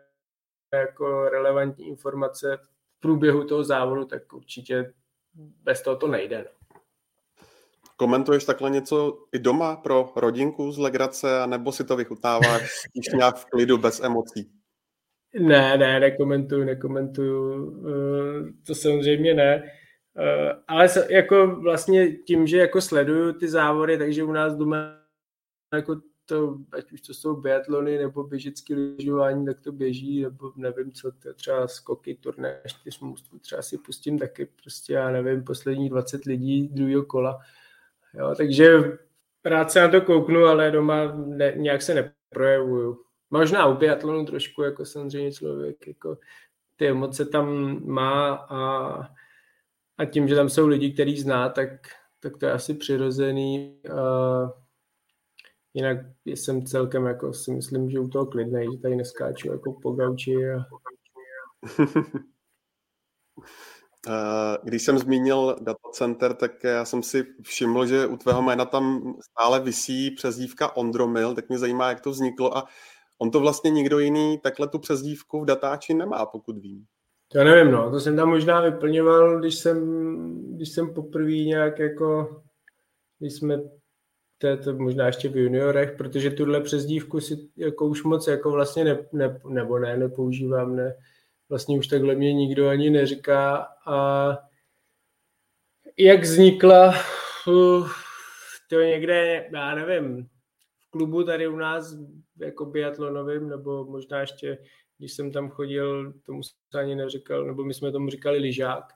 jako 0.74 1.30
relevantní 1.30 1.88
informace 1.88 2.58
v 2.98 3.00
průběhu 3.00 3.44
toho 3.44 3.64
závodu, 3.64 4.06
tak 4.06 4.34
určitě 4.34 4.94
bez 5.64 5.82
toho 5.82 5.96
to 5.96 6.08
nejde. 6.08 6.38
No. 6.38 6.65
Komentuješ 7.96 8.44
takhle 8.44 8.70
něco 8.70 9.26
i 9.32 9.40
doma 9.40 9.76
pro 9.76 10.14
rodinku 10.16 10.72
z 10.72 10.78
legrace, 10.78 11.48
nebo 11.48 11.72
si 11.72 11.84
to 11.84 11.96
vychutáváš 11.96 12.72
spíš 12.90 13.06
nějak 13.18 13.36
v 13.36 13.46
klidu, 13.46 13.78
bez 13.78 14.00
emocí? 14.00 14.50
Ne, 15.40 15.78
ne, 15.78 16.00
nekomentuju, 16.00 16.64
nekomentuju, 16.64 17.72
eh, 17.88 18.54
to 18.68 18.76
samozřejmě 18.76 19.34
ne. 19.34 19.64
Eh, 20.18 20.54
ale 20.68 20.90
jako 21.10 21.48
vlastně 21.48 22.12
tím, 22.12 22.48
že 22.48 22.58
jako 22.58 22.82
sleduju 22.82 23.34
ty 23.34 23.48
závody, 23.50 23.98
takže 23.98 24.24
u 24.24 24.32
nás 24.32 24.56
doma 24.56 24.78
jako 25.74 26.02
to, 26.26 26.58
ať 26.72 26.92
už 26.92 27.02
to 27.02 27.14
jsou 27.14 27.36
biatlony 27.36 27.98
nebo 27.98 28.24
běžické 28.24 28.74
lyžování, 28.76 29.46
tak 29.46 29.60
to 29.60 29.72
běží, 29.72 30.22
nebo 30.22 30.52
nevím 30.56 30.92
co, 30.92 31.12
to 31.12 31.34
třeba 31.34 31.68
skoky, 31.68 32.16
turné 32.16 32.62
čtyřmůstku, 32.68 33.40
třeba 33.40 33.62
si 33.62 33.78
pustím 33.78 34.20
taky 34.20 34.48
prostě, 34.64 34.94
já 34.94 35.12
nevím, 35.12 35.44
poslední 35.44 35.90
20 35.90 36.26
lidí 36.26 36.68
druhého 36.68 37.04
kola, 37.04 37.40
Jo, 38.18 38.36
takže 38.38 38.98
rád 39.46 39.72
se 39.72 39.82
na 39.82 39.90
to 39.90 40.02
kouknu, 40.02 40.46
ale 40.46 40.72
doma 40.72 41.16
ne, 41.16 41.54
nějak 41.56 41.82
se 41.82 41.94
neprojevuju. 41.94 43.02
Možná 43.30 43.68
u 43.68 43.78
biatlonu 43.78 44.26
trošku, 44.26 44.64
jako 44.64 44.86
samozřejmě 44.86 45.32
člověk, 45.32 45.88
jako 45.88 46.18
ty 46.76 46.88
emoce 46.88 47.26
tam 47.26 47.80
má 47.86 48.36
a, 48.36 49.00
a 49.98 50.06
tím, 50.06 50.28
že 50.28 50.36
tam 50.36 50.50
jsou 50.50 50.68
lidi, 50.68 50.94
který 50.94 51.20
zná, 51.20 51.50
tak, 51.50 51.70
tak 52.20 52.38
to 52.38 52.46
je 52.46 52.52
asi 52.52 52.74
přirozený. 52.74 53.82
A 53.92 54.54
jinak 55.74 55.98
jsem 56.26 56.66
celkem, 56.66 57.06
jako 57.06 57.34
si 57.34 57.52
myslím, 57.52 57.90
že 57.90 58.00
u 58.00 58.08
toho 58.08 58.26
klidnej, 58.26 58.68
že 58.72 58.82
tady 58.82 58.96
neskáču 58.96 59.52
jako 59.52 59.80
po 59.82 59.92
gauči 59.92 60.52
a 60.52 60.66
když 64.64 64.84
jsem 64.84 64.98
zmínil 64.98 65.56
datacenter, 65.62 66.34
tak 66.34 66.64
já 66.64 66.86
jsem 66.86 67.04
si 67.04 67.26
všiml, 67.42 67.86
že 67.86 68.08
u 68.08 68.18
tvého 68.18 68.42
jména 68.42 68.66
tam 68.66 69.16
stále 69.32 69.60
visí 69.60 70.12
přezdívka 70.12 70.76
Ondromil, 70.76 71.36
tak 71.36 71.50
mě 71.50 71.58
zajímá, 71.58 71.90
jak 71.90 72.02
to 72.02 72.12
vzniklo 72.12 72.58
a 72.58 72.64
on 73.20 73.32
to 73.32 73.40
vlastně 73.40 73.72
nikdo 73.72 74.00
jiný 74.00 74.40
takhle 74.44 74.68
tu 74.68 74.80
přezdívku 74.80 75.42
v 75.42 75.46
datáči 75.46 75.94
nemá, 75.94 76.26
pokud 76.26 76.58
vím. 76.58 76.86
To 77.28 77.44
nevím, 77.44 77.72
no, 77.72 77.92
to 77.92 78.00
jsem 78.00 78.16
tam 78.16 78.30
možná 78.30 78.62
vyplňoval, 78.62 79.40
když 79.40 79.56
jsem, 79.56 79.78
když 80.56 80.70
jsem 80.70 80.94
poprvé 80.94 81.32
nějak 81.32 81.80
jako, 81.80 82.42
když 83.20 83.34
jsme 83.34 83.62
to, 84.38 84.48
je 84.48 84.58
to 84.58 84.74
možná 84.74 85.06
ještě 85.06 85.30
v 85.30 85.38
juniorech, 85.38 85.92
protože 85.98 86.30
tuhle 86.30 86.62
přezdívku 86.62 87.20
si 87.20 87.50
jako 87.58 87.86
už 87.86 88.04
moc 88.04 88.28
jako 88.28 88.52
vlastně 88.52 88.84
ne, 88.84 88.98
ne, 89.14 89.40
nebo 89.50 89.80
ne, 89.80 89.98
nepoužívám, 89.98 90.76
ne, 90.76 90.96
vlastně 91.50 91.78
už 91.78 91.88
takhle 91.88 92.16
mě 92.16 92.34
nikdo 92.34 92.68
ani 92.68 92.90
neříká. 92.90 93.68
A 93.88 94.28
jak 95.98 96.22
vznikla, 96.22 96.94
to 98.70 98.82
někde, 98.82 99.50
já 99.54 99.76
nevím, 99.76 100.30
v 100.80 100.90
klubu 100.90 101.24
tady 101.24 101.48
u 101.48 101.56
nás, 101.56 101.96
jako 102.40 102.66
biatlonovým, 102.66 103.50
nebo 103.50 103.86
možná 103.86 104.20
ještě, 104.20 104.58
když 104.98 105.14
jsem 105.14 105.32
tam 105.32 105.50
chodil, 105.50 106.14
tomu 106.26 106.44
se 106.44 106.80
ani 106.80 106.96
neříkal, 106.96 107.46
nebo 107.46 107.64
my 107.64 107.74
jsme 107.74 107.92
tomu 107.92 108.10
říkali 108.10 108.38
lyžák, 108.38 108.94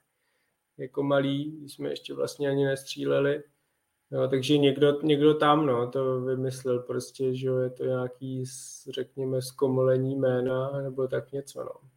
jako 0.77 1.03
malý, 1.03 1.51
když 1.51 1.73
jsme 1.73 1.89
ještě 1.89 2.13
vlastně 2.13 2.49
ani 2.49 2.65
nestříleli. 2.65 3.43
No, 4.11 4.27
takže 4.27 4.57
někdo, 4.57 5.01
někdo 5.01 5.33
tam 5.33 5.65
no, 5.65 5.91
to 5.91 6.21
vymyslel 6.21 6.79
prostě, 6.79 7.35
že 7.35 7.49
je 7.63 7.69
to 7.69 7.83
nějaký, 7.85 8.43
řekněme, 8.89 9.41
zkomolení 9.41 10.15
jména 10.15 10.81
nebo 10.81 11.07
tak 11.07 11.31
něco. 11.31 11.63
No. 11.63 11.89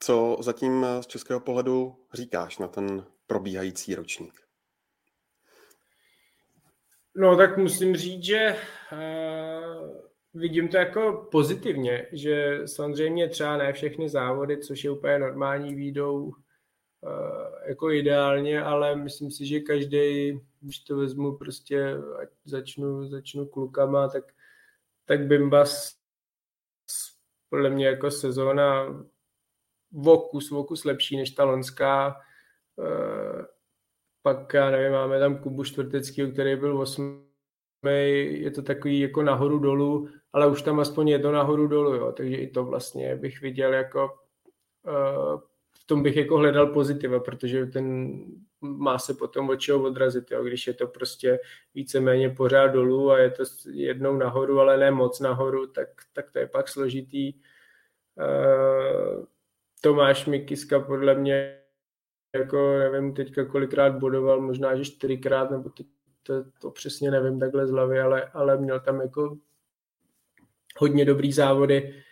Co 0.00 0.36
zatím 0.40 0.86
z 1.00 1.06
českého 1.06 1.40
pohledu 1.40 1.96
říkáš 2.14 2.58
na 2.58 2.68
ten 2.68 3.06
probíhající 3.26 3.94
ročník? 3.94 4.48
No 7.16 7.36
tak 7.36 7.58
musím 7.58 7.96
říct, 7.96 8.24
že 8.24 8.56
uh, 8.92 9.96
vidím 10.34 10.68
to 10.68 10.76
jako 10.76 11.28
pozitivně, 11.30 12.06
že 12.12 12.60
samozřejmě 12.66 13.28
třeba 13.28 13.56
ne 13.56 13.72
všechny 13.72 14.08
závody, 14.08 14.58
což 14.58 14.84
je 14.84 14.90
úplně 14.90 15.18
normální, 15.18 15.74
výjdou 15.74 16.24
uh, 16.24 16.32
jako 17.68 17.90
ideálně, 17.90 18.62
ale 18.62 18.96
myslím 18.96 19.30
si, 19.30 19.46
že 19.46 19.60
každý, 19.60 20.38
když 20.60 20.78
to 20.78 20.96
vezmu 20.96 21.36
prostě, 21.36 21.94
ať 22.22 22.28
začnu, 22.44 23.08
začnu 23.08 23.46
klukama, 23.46 24.08
tak, 24.08 24.24
tak 25.04 25.26
Bimbas 25.26 25.96
podle 27.50 27.70
mě 27.70 27.86
jako 27.86 28.10
sezóna 28.10 28.86
vokus, 29.92 30.50
vokus 30.50 30.84
lepší 30.84 31.16
než 31.16 31.30
ta 31.30 31.44
lonská. 31.44 32.16
Eh, 32.78 33.46
pak, 34.22 34.54
já 34.54 34.70
nevím, 34.70 34.92
máme 34.92 35.18
tam 35.18 35.38
Kubu 35.38 35.64
Čtvrtecký, 35.64 36.32
který 36.32 36.56
byl 36.56 36.78
8. 36.78 37.28
Je 37.84 38.50
to 38.50 38.62
takový 38.62 39.00
jako 39.00 39.22
nahoru 39.22 39.58
dolů, 39.58 40.08
ale 40.32 40.46
už 40.46 40.62
tam 40.62 40.80
aspoň 40.80 41.08
je 41.08 41.18
to 41.18 41.32
nahoru 41.32 41.66
dolů, 41.66 41.94
jo. 41.94 42.12
takže 42.12 42.36
i 42.36 42.50
to 42.50 42.64
vlastně 42.64 43.16
bych 43.16 43.40
viděl 43.40 43.74
jako 43.74 44.10
eh, 44.88 45.38
v 45.78 45.86
tom 45.86 46.02
bych 46.02 46.16
jako 46.16 46.38
hledal 46.38 46.66
pozitiva, 46.66 47.20
protože 47.20 47.66
ten 47.66 48.18
má 48.60 48.98
se 48.98 49.14
potom 49.14 49.48
od 49.48 49.56
čeho 49.56 49.82
odrazit, 49.82 50.30
jo. 50.30 50.44
když 50.44 50.66
je 50.66 50.74
to 50.74 50.86
prostě 50.86 51.38
víceméně 51.74 52.30
pořád 52.30 52.66
dolů 52.66 53.10
a 53.10 53.18
je 53.18 53.30
to 53.30 53.44
jednou 53.72 54.16
nahoru, 54.16 54.60
ale 54.60 54.76
ne 54.76 54.90
moc 54.90 55.20
nahoru, 55.20 55.66
tak, 55.66 55.88
tak 56.12 56.30
to 56.30 56.38
je 56.38 56.46
pak 56.46 56.68
složitý. 56.68 57.34
Uh, 58.18 59.24
Tomáš 59.80 60.26
Mikiska 60.26 60.80
podle 60.80 61.14
mě 61.14 61.58
jako 62.34 62.78
nevím 62.78 63.14
teďka 63.14 63.44
kolikrát 63.44 63.98
bodoval, 63.98 64.40
možná 64.40 64.76
že 64.76 64.84
čtyřikrát, 64.84 65.50
nebo 65.50 65.70
to, 65.70 65.84
to, 66.22 66.44
to 66.60 66.70
přesně 66.70 67.10
nevím 67.10 67.40
takhle 67.40 67.66
z 67.66 67.70
hlavy, 67.70 68.00
ale, 68.00 68.24
ale 68.24 68.56
měl 68.56 68.80
tam 68.80 69.00
jako 69.00 69.36
hodně 70.76 71.04
dobrý 71.04 71.32
závody. 71.32 72.04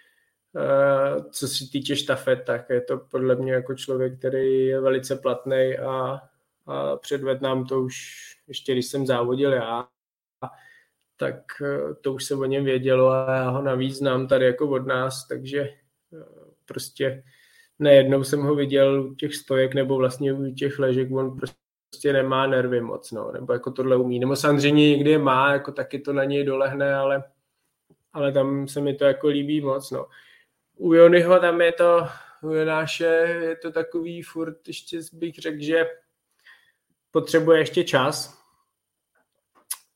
Uh, 0.53 1.31
co 1.31 1.49
se 1.49 1.71
týče 1.73 1.97
štafet, 1.97 2.45
tak 2.45 2.71
je 2.71 2.81
to 2.81 2.99
podle 2.99 3.35
mě 3.35 3.53
jako 3.53 3.75
člověk, 3.75 4.19
který 4.19 4.67
je 4.67 4.81
velice 4.81 5.17
platný 5.17 5.79
a, 5.79 6.21
a 6.67 6.97
předved 6.97 7.41
nám 7.41 7.67
to 7.67 7.81
už, 7.81 7.97
ještě 8.49 8.73
když 8.73 8.87
jsem 8.87 9.07
závodil 9.07 9.53
já, 9.53 9.89
tak 11.17 11.43
uh, 11.61 11.95
to 12.01 12.13
už 12.13 12.25
se 12.25 12.35
o 12.35 12.45
něm 12.45 12.65
vědělo 12.65 13.11
a 13.11 13.35
já 13.35 13.51
ho 13.51 13.63
navíc 13.63 13.97
znám 13.97 14.29
tady 14.29 14.47
jako 14.47 14.69
od 14.69 14.87
nás, 14.87 15.29
takže 15.29 15.69
uh, 16.11 16.49
prostě 16.65 17.25
nejednou 17.79 18.25
jsem 18.25 18.43
ho 18.43 18.55
viděl 18.55 19.03
u 19.03 19.15
těch 19.15 19.35
stojek 19.35 19.75
nebo 19.75 19.97
vlastně 19.97 20.33
u 20.33 20.55
těch 20.55 20.79
ležek, 20.79 21.13
on 21.13 21.37
prostě 21.37 22.13
nemá 22.13 22.47
nervy 22.47 22.81
moc, 22.81 23.13
no, 23.13 23.33
nebo 23.33 23.53
jako 23.53 23.71
tohle 23.71 23.97
umí. 23.97 24.19
Nebo 24.19 24.37
samozřejmě 24.37 24.91
někdy 24.91 25.11
je 25.11 25.19
má, 25.19 25.53
jako 25.53 25.73
taky 25.73 25.99
to 25.99 26.13
na 26.13 26.25
něj 26.25 26.45
dolehne, 26.45 26.95
ale, 26.95 27.25
ale 28.13 28.33
tam 28.33 28.69
se 28.69 28.81
mi 28.81 28.95
to 28.95 29.05
jako 29.05 29.29
líbí 29.29 29.61
moc, 29.61 29.91
no. 29.91 30.07
U 30.77 30.95
Jonyho 30.95 31.41
tam 31.41 31.61
je 31.61 31.73
to, 31.73 32.07
u 32.43 32.53
Jonáše 32.53 33.05
je 33.43 33.57
to 33.57 33.73
takový 33.73 34.23
furt, 34.23 34.69
ještě 34.69 35.01
bych 35.13 35.35
řekl, 35.35 35.59
že 35.61 35.87
potřebuje 37.11 37.59
ještě 37.59 37.85
čas. 37.85 38.43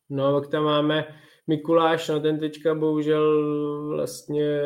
No, 0.09 0.41
tak 0.41 0.51
tam 0.51 0.65
máme 0.65 1.21
Mikuláš, 1.47 2.09
no 2.09 2.21
ten 2.21 2.41
teďka 2.41 2.75
bohužel 2.75 3.89
vlastně 3.89 4.61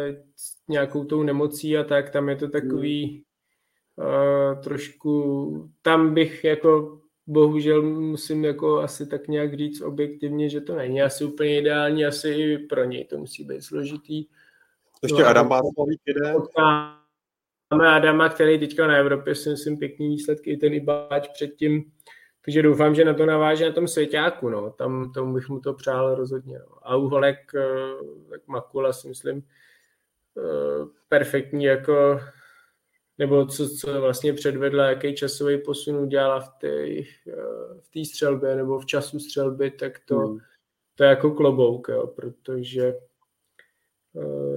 nějakou 0.69 1.05
tou 1.05 1.23
nemocí 1.23 1.79
a 1.79 1.85
tak, 1.85 2.11
tam 2.11 2.29
je 2.29 2.37
to 2.37 2.49
takový 2.49 3.25
uh, 3.97 4.61
trošku, 4.63 5.71
tam 5.83 6.15
bych 6.15 6.45
jako 6.45 7.01
bohužel 7.27 7.83
musím 7.83 8.45
jako 8.45 8.79
asi 8.79 9.07
tak 9.07 9.29
nějak 9.29 9.57
říct 9.57 9.81
objektivně, 9.81 10.49
že 10.49 10.61
to 10.61 10.77
není 10.77 11.03
asi 11.03 11.25
úplně 11.25 11.59
ideální, 11.59 12.07
asi 12.07 12.29
i 12.29 12.59
pro 12.59 12.85
něj 12.85 13.05
to 13.05 13.19
musí 13.19 13.45
být 13.45 13.63
složitý. 13.63 14.27
Ještě 15.03 15.23
no, 15.23 15.29
Adam 15.29 15.49
jde. 16.07 16.35
máme 17.71 17.89
Adama, 17.89 18.29
který 18.29 18.59
teďka 18.59 18.87
na 18.87 18.97
Evropě 18.97 19.35
si 19.35 19.51
myslím 19.51 19.79
pěkný 19.79 20.09
výsledky, 20.09 20.51
i 20.51 20.57
ten 20.57 20.75
Ibáč 20.75 21.29
předtím, 21.29 21.85
takže 22.45 22.63
doufám, 22.63 22.95
že 22.95 23.05
na 23.05 23.15
to 23.15 23.27
naváže 23.27 23.67
na 23.67 23.73
tom 23.73 23.89
svěťáku, 23.89 24.49
no. 24.49 24.71
Tam 24.71 25.13
tomu 25.13 25.35
bych 25.35 25.49
mu 25.49 25.61
to 25.61 25.75
přál 25.75 26.15
rozhodně. 26.15 26.59
No. 26.59 26.77
A 26.83 26.97
u 26.97 27.09
holek, 27.09 27.37
tak 27.53 28.41
eh, 28.41 28.45
Makula 28.47 28.93
si 28.93 29.09
myslím, 29.09 29.39
eh, 29.39 29.64
perfektní 31.09 31.65
jako 31.65 32.21
nebo 33.19 33.47
co, 33.47 33.69
co 33.69 34.01
vlastně 34.01 34.33
předvedla, 34.33 34.87
jaký 34.87 35.15
časový 35.15 35.59
posun 35.59 35.97
udělala 35.97 36.41
v 36.41 36.49
té 36.61 36.87
v 37.81 37.89
té 37.95 38.05
střelbě 38.05 38.57
nebo 38.57 38.79
v 38.79 38.87
času 38.87 39.19
střelby, 39.19 39.71
tak 39.71 40.01
to, 40.05 40.17
hmm. 40.17 40.39
to 40.95 41.05
je 41.05 41.11
jako 41.11 41.31
klobouk, 41.31 41.89
jo, 41.89 42.07
protože 42.07 42.95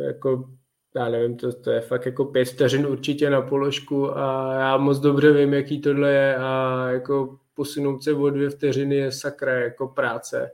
jako 0.02 0.50
já 0.96 1.10
nevím, 1.10 1.38
to, 1.38 1.54
to 1.54 1.72
je 1.72 1.82
fakt 1.82 2.06
jako 2.06 2.26
pět 2.26 2.46
vteřin 2.46 2.88
určitě 2.88 3.30
na 3.30 3.42
položku 3.42 4.18
a 4.18 4.54
já 4.54 4.78
moc 4.78 5.00
dobře 5.00 5.32
vím, 5.32 5.54
jaký 5.54 5.82
tohle 5.82 6.12
je 6.12 6.36
a 6.36 6.84
jako 6.90 7.40
posunout 7.54 8.04
se 8.04 8.14
o 8.14 8.30
dvě 8.30 8.50
vteřiny 8.50 8.96
je 8.96 9.12
sakra 9.12 9.54
jako 9.54 9.88
práce. 9.88 10.52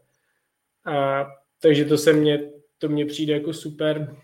A, 0.85 1.25
takže 1.61 1.85
to 1.85 1.97
se 1.97 2.13
mně, 2.13 2.51
to 2.77 2.89
mně 2.89 3.05
přijde 3.05 3.33
jako 3.33 3.53
super. 3.53 4.15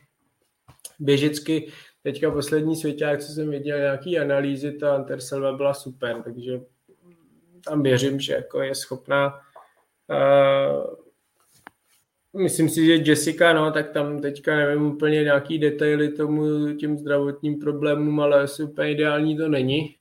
Běžecky, 1.00 1.72
teďka 2.04 2.32
poslední 2.32 2.76
svěťák, 2.76 3.24
co 3.24 3.32
jsem 3.32 3.50
viděl, 3.50 3.80
nějaký 3.80 4.20
analýzy, 4.20 4.72
ta 4.72 4.96
Anterselva 4.96 5.54
byla 5.54 5.74
super, 5.74 6.22
takže 6.24 6.62
tam 7.66 7.84
věřím, 7.84 8.20
že 8.20 8.34
jako 8.34 8.62
je 8.62 8.76
schopná 8.76 9.42
uh, 10.10 11.10
Myslím 12.34 12.70
si, 12.70 12.86
že 12.86 12.94
Jessica, 12.94 13.54
no, 13.54 13.72
tak 13.72 13.90
tam 13.92 14.22
teďka 14.22 14.56
nevím 14.56 14.86
úplně 14.86 15.24
nějaký 15.24 15.60
detaily 15.60 16.10
tomu 16.10 16.44
těm 16.74 16.98
zdravotním 16.98 17.60
problémům, 17.60 18.20
ale 18.20 18.42
asi 18.42 18.64
úplně 18.64 18.92
ideální 18.92 19.38
to 19.38 19.50
není. 19.50 19.96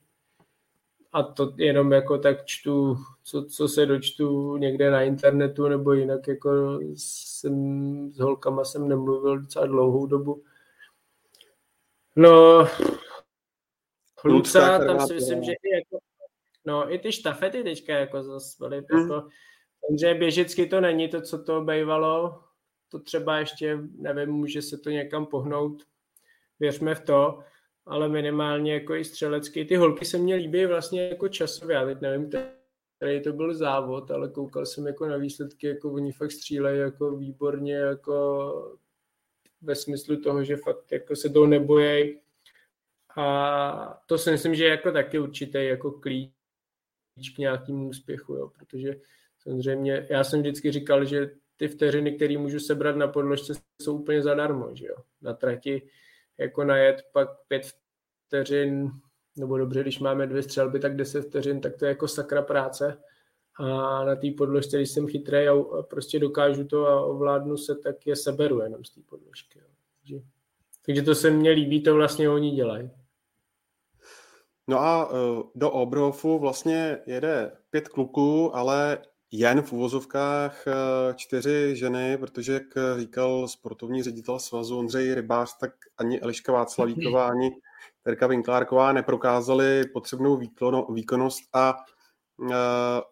A 1.13 1.23
to 1.23 1.53
jenom 1.57 1.91
jako 1.91 2.17
tak 2.17 2.45
čtu, 2.45 2.97
co, 3.23 3.45
co 3.45 3.67
se 3.67 3.85
dočtu 3.85 4.57
někde 4.57 4.91
na 4.91 5.01
internetu, 5.01 5.67
nebo 5.67 5.93
jinak 5.93 6.27
jako 6.27 6.79
jsem 6.95 8.11
s 8.11 8.19
holkama 8.19 8.63
jsem 8.63 8.87
nemluvil 8.87 9.39
docela 9.39 9.65
dlouhou 9.65 10.05
dobu. 10.05 10.43
No, 12.19 12.67
Luca, 14.25 14.79
tam 14.85 15.07
si 15.07 15.13
myslím, 15.13 15.43
že 15.43 15.51
i 15.51 15.69
jako, 15.75 15.99
no, 16.65 16.93
i 16.93 16.99
ty 16.99 17.11
štafety 17.11 17.63
teďka 17.63 17.93
jako 17.93 18.23
zase 18.23 18.55
byly 18.59 18.83
mm. 18.91 18.99
jako, 18.99 19.27
takže 19.89 20.13
běžecky 20.13 20.65
to 20.65 20.81
není 20.81 21.09
to, 21.09 21.21
co 21.21 21.43
to 21.43 21.61
bývalo. 21.61 22.43
To 22.91 22.99
třeba 22.99 23.37
ještě, 23.37 23.79
nevím, 23.97 24.29
může 24.29 24.61
se 24.61 24.77
to 24.77 24.89
někam 24.89 25.25
pohnout. 25.25 25.83
Věřme 26.59 26.95
v 26.95 26.99
to, 26.99 27.39
ale 27.85 28.09
minimálně 28.09 28.73
jako 28.73 28.95
i 28.95 29.05
střelecky. 29.05 29.65
Ty 29.65 29.75
holky 29.75 30.05
se 30.05 30.17
mně 30.17 30.35
líbí 30.35 30.65
vlastně 30.65 31.09
jako 31.09 31.27
časově. 31.27 31.75
Já 31.75 31.85
teď 31.85 32.01
nevím, 32.01 32.29
který 32.97 33.23
to 33.23 33.33
byl 33.33 33.55
závod, 33.55 34.11
ale 34.11 34.29
koukal 34.29 34.65
jsem 34.65 34.87
jako 34.87 35.07
na 35.07 35.17
výsledky, 35.17 35.67
jako 35.67 35.91
oni 35.91 36.11
fakt 36.11 36.31
střílejí 36.31 36.79
jako 36.79 37.15
výborně, 37.15 37.73
jako 37.73 38.79
ve 39.61 39.75
smyslu 39.75 40.21
toho, 40.21 40.43
že 40.43 40.57
fakt 40.57 40.91
jako 40.91 41.15
se 41.15 41.29
toho 41.29 41.47
nebojejí. 41.47 42.19
A 43.17 44.01
to 44.05 44.17
si 44.17 44.31
myslím, 44.31 44.55
že 44.55 44.63
je 44.63 44.69
jako 44.69 44.91
taky 44.91 45.19
určitý 45.19 45.65
jako 45.65 45.91
klíč 45.91 46.31
k 47.35 47.37
nějakému 47.37 47.89
úspěchu, 47.89 48.33
jo, 48.33 48.47
protože 48.47 48.95
Samozřejmě, 49.43 50.07
já 50.09 50.23
jsem 50.23 50.39
vždycky 50.39 50.71
říkal, 50.71 51.05
že 51.05 51.31
ty 51.57 51.67
vteřiny, 51.67 52.11
které 52.11 52.37
můžu 52.37 52.59
sebrat 52.59 52.95
na 52.95 53.07
podložce, 53.07 53.53
jsou 53.81 53.97
úplně 53.97 54.21
zadarmo, 54.21 54.75
že 54.75 54.85
jo. 54.87 54.95
Na 55.21 55.33
trati 55.33 55.89
jako 56.37 56.63
najet 56.63 57.01
pak 57.11 57.29
pět 57.47 57.61
vteřin, 58.27 58.91
nebo 59.37 59.57
dobře, 59.57 59.81
když 59.81 59.99
máme 59.99 60.27
dvě 60.27 60.43
střelby, 60.43 60.79
tak 60.79 60.95
deset 60.95 61.21
vteřin, 61.21 61.61
tak 61.61 61.75
to 61.77 61.85
je 61.85 61.89
jako 61.89 62.07
sakra 62.07 62.41
práce. 62.41 62.97
A 63.59 64.03
na 64.05 64.15
té 64.15 64.31
podložce, 64.37 64.77
když 64.77 64.89
jsem 64.89 65.07
chytrý 65.07 65.47
a 65.47 65.53
prostě 65.89 66.19
dokážu 66.19 66.63
to 66.63 66.87
a 66.87 67.05
ovládnu 67.05 67.57
se, 67.57 67.75
tak 67.75 68.07
je 68.07 68.15
seberu 68.15 68.61
jenom 68.61 68.83
z 68.83 68.89
té 68.89 69.01
podložky. 69.09 69.59
Takže, 69.99 70.19
takže 70.85 71.01
to 71.01 71.15
se 71.15 71.29
mně 71.29 71.51
líbí, 71.51 71.83
to 71.83 71.95
vlastně 71.95 72.29
oni 72.29 72.51
dělají. 72.51 72.89
No 74.67 74.79
a 74.79 75.09
e, 75.11 75.43
do 75.55 75.71
Obrofu 75.71 76.39
vlastně 76.39 76.99
jede 77.05 77.51
pět 77.69 77.87
kluků, 77.87 78.55
ale 78.55 78.97
jen 79.31 79.61
v 79.61 79.73
uvozovkách 79.73 80.67
eh, 80.67 80.73
čtyři 81.15 81.75
ženy, 81.75 82.17
protože, 82.17 82.53
jak 82.53 82.97
říkal 82.97 83.47
sportovní 83.47 84.03
ředitel 84.03 84.39
svazu 84.39 84.79
Ondřej 84.79 85.13
Rybář, 85.13 85.57
tak 85.57 85.71
ani 85.97 86.21
Eliška 86.21 86.51
Václavíková, 86.51 87.27
ani 87.27 87.51
Terka 88.03 88.27
Vinklárková 88.27 88.93
neprokázali 88.93 89.83
potřebnou 89.93 90.39
výkonnost 90.89 91.43
a 91.53 91.75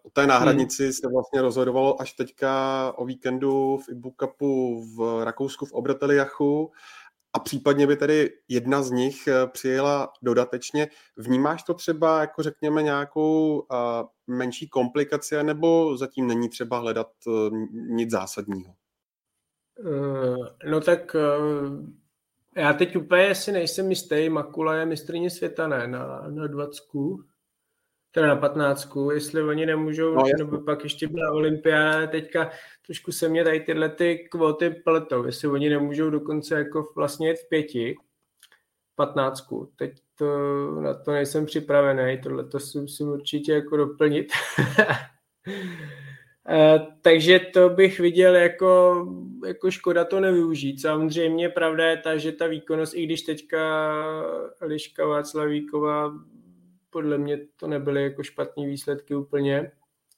o 0.02 0.10
té 0.12 0.26
náhradnici 0.26 0.82
hmm. 0.82 0.92
se 0.92 1.08
vlastně 1.08 1.42
rozhodovalo 1.42 2.00
až 2.00 2.12
teďka 2.12 2.92
o 2.96 3.04
víkendu 3.04 3.78
v 3.86 3.88
Ibu 3.88 4.14
Cupu 4.20 4.84
v 4.96 5.24
Rakousku 5.24 5.66
v 5.66 5.72
Obrateliachu 5.72 6.72
a 7.32 7.38
případně 7.38 7.86
by 7.86 7.96
tedy 7.96 8.30
jedna 8.48 8.82
z 8.82 8.90
nich 8.90 9.26
eh, 9.26 9.46
přijela 9.46 10.12
dodatečně. 10.22 10.88
Vnímáš 11.16 11.62
to 11.62 11.74
třeba 11.74 12.20
jako 12.20 12.42
řekněme 12.42 12.82
nějakou 12.82 13.58
uh, 13.58 14.36
menší 14.36 14.68
komplikaci, 14.68 15.42
nebo 15.42 15.96
zatím 15.96 16.26
není 16.26 16.48
třeba 16.48 16.78
hledat 16.78 17.08
nic 17.72 18.10
zásadního? 18.10 18.74
No 20.64 20.80
tak 20.80 21.16
já 22.56 22.72
teď 22.72 22.96
úplně 22.96 23.34
si 23.34 23.52
nejsem 23.52 23.90
jistý, 23.90 24.28
Makula 24.28 24.74
je 24.74 24.86
mistrně 24.86 25.30
světa, 25.30 25.68
ne, 25.68 25.88
na, 25.88 26.24
na 26.28 26.46
20 26.46 26.84
teda 28.10 28.26
na 28.26 28.36
patnáctku, 28.36 29.10
jestli 29.10 29.42
oni 29.42 29.66
nemůžou, 29.66 30.14
no, 30.14 30.22
nebo 30.38 30.60
pak 30.60 30.84
ještě 30.84 31.08
byla 31.08 31.32
olympiáda, 31.32 32.06
teďka 32.06 32.50
trošku 32.86 33.12
se 33.12 33.28
mě 33.28 33.44
tady 33.44 33.60
tyhle 33.60 33.88
ty 33.88 34.28
kvóty 34.30 34.70
pletou, 34.70 35.24
jestli 35.24 35.48
oni 35.48 35.68
nemůžou 35.68 36.10
dokonce 36.10 36.54
jako 36.54 36.92
vlastně 36.96 37.28
jet 37.28 37.38
v 37.38 37.48
pěti, 37.48 37.96
patnáctku. 38.94 39.72
Teď 39.76 39.92
to, 40.14 40.26
na 40.80 40.94
to 40.94 41.12
nejsem 41.12 41.46
připravený, 41.46 42.20
tohle 42.22 42.44
to 42.44 42.60
si 42.60 42.78
musím 42.78 43.08
určitě 43.08 43.52
jako 43.52 43.76
doplnit. 43.76 44.32
Eh, 46.50 46.86
takže 47.02 47.38
to 47.38 47.68
bych 47.68 48.00
viděl 48.00 48.36
jako, 48.36 49.06
jako 49.46 49.70
škoda 49.70 50.04
to 50.04 50.20
nevyužít. 50.20 50.80
Samozřejmě 50.80 51.48
pravda 51.48 51.86
je 51.86 51.96
ta, 51.96 52.16
že 52.16 52.32
ta 52.32 52.46
výkonnost, 52.46 52.94
i 52.94 53.06
když 53.06 53.22
teďka 53.22 53.92
Liška 54.60 55.06
Václavíková 55.06 56.12
podle 56.90 57.18
mě 57.18 57.40
to 57.56 57.66
nebyly 57.66 58.02
jako 58.02 58.22
špatné 58.22 58.66
výsledky 58.66 59.14
úplně. 59.14 59.72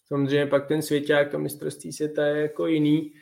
Samozřejmě 0.05 0.47
pak 0.47 0.69
ten 0.69 0.83
svěťák 0.83 1.35
a 1.35 1.39
mistrovství 1.39 1.93
světa 1.93 2.27
je 2.27 2.43
jako 2.43 2.67
jiný. 2.67 3.15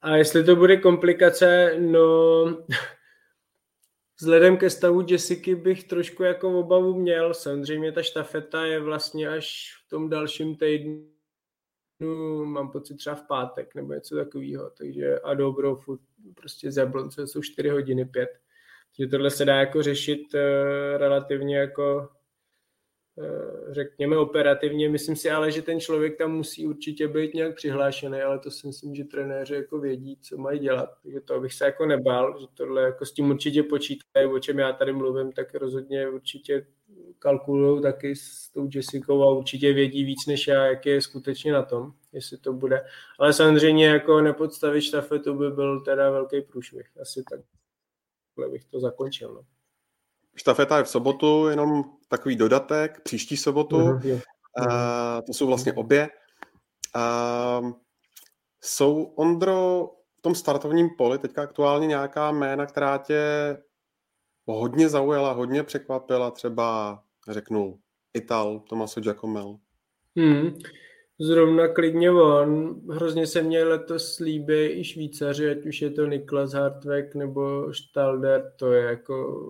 A 0.00 0.16
jestli 0.16 0.44
to 0.44 0.56
bude 0.56 0.76
komplikace, 0.76 1.76
no 1.78 2.44
vzhledem 4.20 4.56
ke 4.56 4.70
stavu 4.70 5.06
Jessiky 5.08 5.54
bych 5.54 5.84
trošku 5.84 6.22
jako 6.22 6.60
obavu 6.60 6.94
měl. 6.94 7.34
Samozřejmě 7.34 7.92
ta 7.92 8.02
štafeta 8.02 8.64
je 8.66 8.80
vlastně 8.80 9.28
až 9.28 9.74
v 9.86 9.88
tom 9.88 10.08
dalším 10.08 10.56
týdnu, 10.56 11.04
mám 12.44 12.70
pocit 12.70 12.94
třeba 12.94 13.16
v 13.16 13.26
pátek 13.26 13.74
nebo 13.74 13.92
něco 13.92 14.16
takového. 14.16 14.70
Takže 14.70 15.18
a 15.18 15.34
dobro, 15.34 15.78
prostě 16.34 16.72
z 16.72 16.76
Jablonce 16.76 17.26
jsou 17.26 17.42
4 17.42 17.68
hodiny 17.68 18.04
5. 18.04 18.28
Takže 18.96 19.10
tohle 19.10 19.30
se 19.30 19.44
dá 19.44 19.56
jako 19.56 19.82
řešit 19.82 20.34
uh, 20.34 20.40
relativně 20.98 21.56
jako 21.56 22.08
Eh, 22.08 22.21
řekněme 23.70 24.18
operativně. 24.18 24.88
Myslím 24.88 25.16
si 25.16 25.30
ale, 25.30 25.50
že 25.50 25.62
ten 25.62 25.80
člověk 25.80 26.18
tam 26.18 26.32
musí 26.32 26.66
určitě 26.66 27.08
být 27.08 27.34
nějak 27.34 27.56
přihlášený, 27.56 28.20
ale 28.20 28.38
to 28.38 28.50
si 28.50 28.66
myslím, 28.66 28.94
že 28.94 29.04
trenéři 29.04 29.54
jako 29.54 29.78
vědí, 29.78 30.18
co 30.22 30.36
mají 30.36 30.58
dělat. 30.58 30.90
Takže 31.02 31.20
to 31.20 31.40
bych 31.40 31.54
se 31.54 31.64
jako 31.64 31.86
nebál, 31.86 32.40
že 32.40 32.46
tohle 32.54 32.82
jako 32.82 33.06
s 33.06 33.12
tím 33.12 33.30
určitě 33.30 33.62
počítají, 33.62 34.26
o 34.26 34.38
čem 34.38 34.58
já 34.58 34.72
tady 34.72 34.92
mluvím, 34.92 35.32
tak 35.32 35.54
rozhodně 35.54 36.08
určitě 36.08 36.66
kalkulují 37.18 37.82
taky 37.82 38.16
s 38.16 38.48
tou 38.48 38.68
Jessicou 38.74 39.22
a 39.22 39.34
určitě 39.34 39.72
vědí 39.72 40.04
víc 40.04 40.26
než 40.26 40.46
já, 40.46 40.66
jak 40.66 40.86
je 40.86 41.00
skutečně 41.00 41.52
na 41.52 41.62
tom, 41.62 41.92
jestli 42.12 42.38
to 42.38 42.52
bude. 42.52 42.84
Ale 43.18 43.32
samozřejmě 43.32 43.86
jako 43.86 44.20
nepodstavit 44.20 44.82
štafetu 44.82 45.34
by 45.34 45.50
byl 45.50 45.80
teda 45.80 46.10
velký 46.10 46.40
průšvih. 46.40 46.90
Asi 47.00 47.22
tak 47.30 47.40
bych 48.50 48.64
to 48.64 48.80
zakončil. 48.80 49.34
No. 49.34 49.42
Štafeta 50.34 50.78
je 50.78 50.84
v 50.84 50.88
sobotu, 50.88 51.48
jenom 51.48 51.84
takový 52.12 52.36
dodatek, 52.36 53.00
příští 53.02 53.36
sobotu. 53.36 53.76
Uh, 53.76 54.00
to 55.26 55.32
jsou 55.32 55.46
vlastně 55.46 55.72
obě. 55.72 56.08
Uh, 56.96 57.72
jsou, 58.60 59.02
Ondro, 59.02 59.90
v 60.18 60.22
tom 60.22 60.34
startovním 60.34 60.88
poli 60.98 61.18
teďka 61.18 61.42
aktuálně 61.42 61.86
nějaká 61.86 62.32
jména, 62.32 62.66
která 62.66 62.98
tě 62.98 63.22
hodně 64.46 64.88
zaujala, 64.88 65.32
hodně 65.32 65.62
překvapila, 65.62 66.30
třeba 66.30 66.98
řeknu 67.28 67.78
Ital, 68.14 68.60
Tomaso 68.60 69.00
Giacomel. 69.00 69.56
Hmm. 70.16 70.58
Zrovna 71.20 71.68
klidně 71.68 72.10
on. 72.10 72.80
Hrozně 72.90 73.26
se 73.26 73.42
mě 73.42 73.64
letos 73.64 74.18
líbí 74.18 74.80
i 74.80 74.84
Švýcaři, 74.84 75.50
ať 75.50 75.66
už 75.66 75.82
je 75.82 75.90
to 75.90 76.06
Niklas 76.06 76.52
Hartweg 76.52 77.14
nebo 77.14 77.74
Stalder, 77.74 78.52
to 78.56 78.72
je 78.72 78.82
jako 78.82 79.40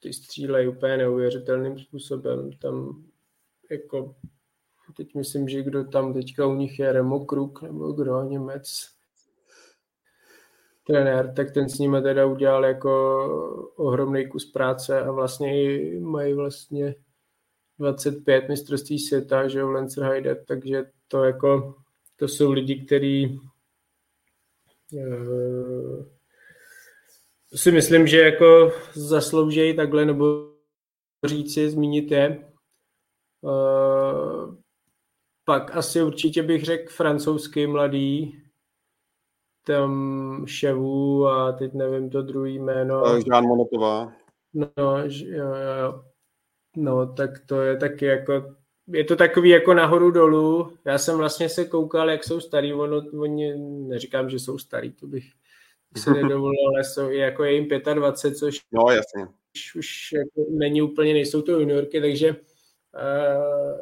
ty 0.00 0.12
střílejí 0.12 0.68
úplně 0.68 0.96
neuvěřitelným 0.96 1.78
způsobem. 1.78 2.50
Tam 2.52 3.04
jako 3.70 4.14
teď 4.96 5.14
myslím, 5.14 5.48
že 5.48 5.62
kdo 5.62 5.84
tam 5.84 6.14
teďka 6.14 6.46
u 6.46 6.54
nich 6.54 6.78
je 6.78 6.92
Remo 6.92 7.24
Kruk 7.24 7.62
nebo 7.62 7.92
kdo, 7.92 8.22
Němec, 8.22 8.88
trenér, 10.86 11.32
tak 11.34 11.50
ten 11.50 11.68
s 11.68 11.78
nimi 11.78 12.02
teda 12.02 12.26
udělal 12.26 12.64
jako 12.64 12.92
ohromný 13.76 14.28
kus 14.28 14.50
práce 14.50 15.00
a 15.00 15.10
vlastně 15.10 15.64
i 15.64 16.00
mají 16.00 16.34
vlastně 16.34 16.94
25 17.78 18.48
mistrovství 18.48 18.98
světa, 18.98 19.48
že 19.48 19.64
v 19.64 19.70
Lancer 19.70 20.36
takže 20.46 20.84
to 21.08 21.24
jako, 21.24 21.74
to 22.16 22.28
jsou 22.28 22.52
lidi, 22.52 22.84
kteří 22.84 23.40
uh, 24.92 26.04
si 27.54 27.72
myslím, 27.72 28.06
že 28.06 28.20
jako 28.20 28.72
zasloužejí 28.92 29.76
takhle, 29.76 30.04
nebo 30.04 30.50
říci, 31.24 31.70
zmínit 31.70 32.10
je. 32.10 32.52
Uh, 33.40 34.54
pak 35.44 35.76
asi 35.76 36.02
určitě 36.02 36.42
bych 36.42 36.64
řekl 36.64 36.92
francouzský 36.92 37.66
mladý, 37.66 38.42
tam 39.66 40.44
Ševu 40.46 41.26
a 41.26 41.52
teď 41.52 41.74
nevím 41.74 42.10
to 42.10 42.22
druhý 42.22 42.58
jméno. 42.58 43.02
Jean 43.16 43.44
Monotová. 43.44 44.12
No, 44.54 44.68
jo, 45.08 45.54
jo. 45.82 46.04
no, 46.76 47.12
tak 47.12 47.30
to 47.46 47.60
je 47.60 47.76
taky 47.76 48.04
jako, 48.04 48.54
je 48.86 49.04
to 49.04 49.16
takový 49.16 49.50
jako 49.50 49.74
nahoru 49.74 50.10
dolů. 50.10 50.76
Já 50.84 50.98
jsem 50.98 51.18
vlastně 51.18 51.48
se 51.48 51.64
koukal, 51.64 52.10
jak 52.10 52.24
jsou 52.24 52.40
starý, 52.40 52.74
ono, 52.74 53.02
oni, 53.20 53.54
neříkám, 53.88 54.30
že 54.30 54.38
jsou 54.38 54.58
starý, 54.58 54.92
to 54.92 55.06
bych 55.06 55.24
se 55.96 56.10
nedovolil, 56.10 56.68
ale 56.68 56.84
jsou, 56.84 57.10
jako 57.10 57.44
je 57.44 57.52
jim 57.52 57.68
25, 57.94 58.38
což 58.38 58.60
no, 58.72 58.90
jasně. 58.90 59.26
už, 59.54 59.74
už 59.74 60.12
jako 60.12 60.50
není 60.50 60.82
úplně, 60.82 61.12
nejsou 61.12 61.42
to 61.42 61.60
juniorky, 61.60 62.00
takže 62.00 62.30
uh, 62.30 63.80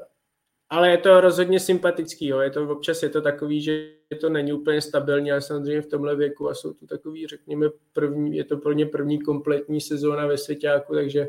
ale 0.70 0.90
je 0.90 0.98
to 0.98 1.20
rozhodně 1.20 1.60
sympatický, 1.60 2.26
jo. 2.26 2.38
Je 2.38 2.50
to, 2.50 2.68
občas 2.68 3.02
je 3.02 3.08
to 3.08 3.22
takový, 3.22 3.62
že 3.62 3.90
to 4.20 4.28
není 4.28 4.52
úplně 4.52 4.80
stabilní, 4.80 5.32
ale 5.32 5.40
samozřejmě 5.40 5.82
v 5.82 5.86
tomhle 5.86 6.16
věku 6.16 6.48
a 6.48 6.54
jsou 6.54 6.72
to 6.72 6.86
takový, 6.86 7.26
řekněme, 7.26 7.66
první, 7.92 8.36
je 8.36 8.44
to 8.44 8.56
pro 8.56 8.72
ně 8.72 8.86
první 8.86 9.20
kompletní 9.20 9.80
sezóna 9.80 10.26
ve 10.26 10.38
svěťáku, 10.38 10.94
takže 10.94 11.28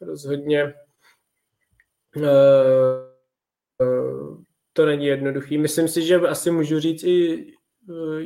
rozhodně 0.00 0.74
uh, 2.16 2.22
uh, 3.80 4.42
to 4.72 4.86
není 4.86 5.06
jednoduchý. 5.06 5.58
Myslím 5.58 5.88
si, 5.88 6.02
že 6.02 6.16
asi 6.16 6.50
můžu 6.50 6.80
říct 6.80 7.04
i 7.04 7.46
uh, 7.88 8.20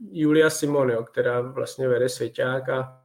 Julia 0.00 0.50
Simon, 0.50 0.90
jo, 0.90 1.04
která 1.04 1.40
vlastně 1.40 1.88
vede 1.88 2.08
svěťák 2.08 2.68
a, 2.68 3.04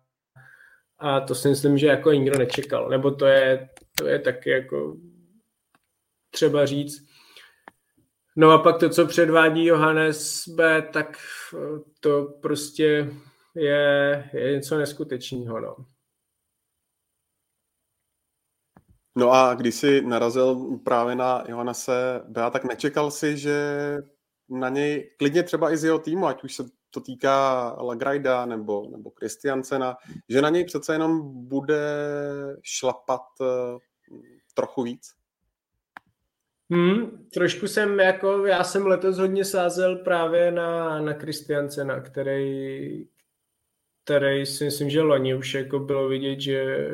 a 1.00 1.20
to 1.20 1.36
si 1.36 1.48
myslím, 1.48 1.78
že 1.78 1.88
jako 1.88 2.12
nikdo 2.12 2.40
nečekal, 2.40 2.90
nebo 2.90 3.12
to 3.12 3.26
je, 3.26 3.70
to 3.98 4.08
je 4.08 4.20
taky 4.20 4.50
jako 4.50 4.98
třeba 6.30 6.66
říct. 6.66 7.12
No 8.36 8.52
a 8.52 8.58
pak 8.58 8.80
to, 8.80 8.90
co 8.90 9.06
předvádí 9.06 9.66
Johannes 9.66 10.48
B, 10.48 10.82
tak 10.82 11.18
to 12.00 12.24
prostě 12.42 13.14
je, 13.56 14.30
je 14.34 14.54
něco 14.54 14.78
neskutečného. 14.78 15.60
No. 15.60 15.76
No 19.18 19.32
a 19.32 19.54
když 19.54 19.76
jsi 19.76 20.02
narazil 20.02 20.78
právě 20.84 21.16
na 21.16 21.44
Johannese 21.48 22.22
B, 22.28 22.52
tak 22.52 22.64
nečekal 22.64 23.12
si, 23.12 23.38
že 23.38 23.58
na 24.52 24.70
něj, 24.70 25.12
klidně 25.18 25.44
třeba 25.44 25.72
i 25.72 25.78
z 25.78 25.84
jeho 25.84 26.00
týmu, 26.00 26.28
ať 26.28 26.44
už 26.44 26.56
se 26.56 26.64
to 26.92 27.02
týká 27.02 27.68
Lagrajda 27.82 28.46
nebo, 28.46 28.88
nebo 28.92 29.12
Kristiancena, 29.12 29.98
že 30.30 30.42
na 30.42 30.50
něj 30.50 30.66
přece 30.66 30.94
jenom 30.94 31.22
bude 31.48 31.80
šlapat 32.64 33.22
uh, 33.40 33.48
trochu 34.54 34.84
víc? 34.84 35.14
Hmm, 36.70 37.28
trošku 37.34 37.68
jsem 37.68 38.00
jako, 38.00 38.46
já 38.46 38.64
jsem 38.64 38.88
letos 38.88 39.18
hodně 39.18 39.46
sázel 39.46 39.96
právě 39.96 40.52
na, 40.52 41.02
na 41.02 41.14
Kristiancena, 41.14 42.02
který, 42.02 43.08
který 44.04 44.46
si 44.46 44.66
myslím, 44.66 44.90
že 44.90 45.02
loni 45.02 45.36
už 45.36 45.54
jako 45.54 45.80
bylo 45.80 46.08
vidět, 46.08 46.40
že, 46.40 46.88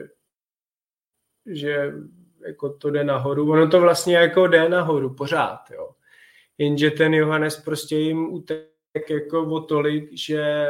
že 1.46 1.94
jako 2.48 2.70
to 2.70 2.90
jde 2.90 3.04
nahoru. 3.04 3.52
Ono 3.52 3.70
to 3.70 3.82
vlastně 3.82 4.16
jako 4.16 4.48
jde 4.48 4.70
nahoru 4.70 5.14
pořád, 5.14 5.72
jo. 5.72 5.90
Jenže 6.58 6.92
ten 6.92 7.14
Johannes 7.14 7.58
prostě 7.58 7.96
jim 7.96 8.34
utek 8.34 9.10
jako 9.10 9.44
o 9.44 9.60
tolik, 9.60 10.18
že 10.18 10.68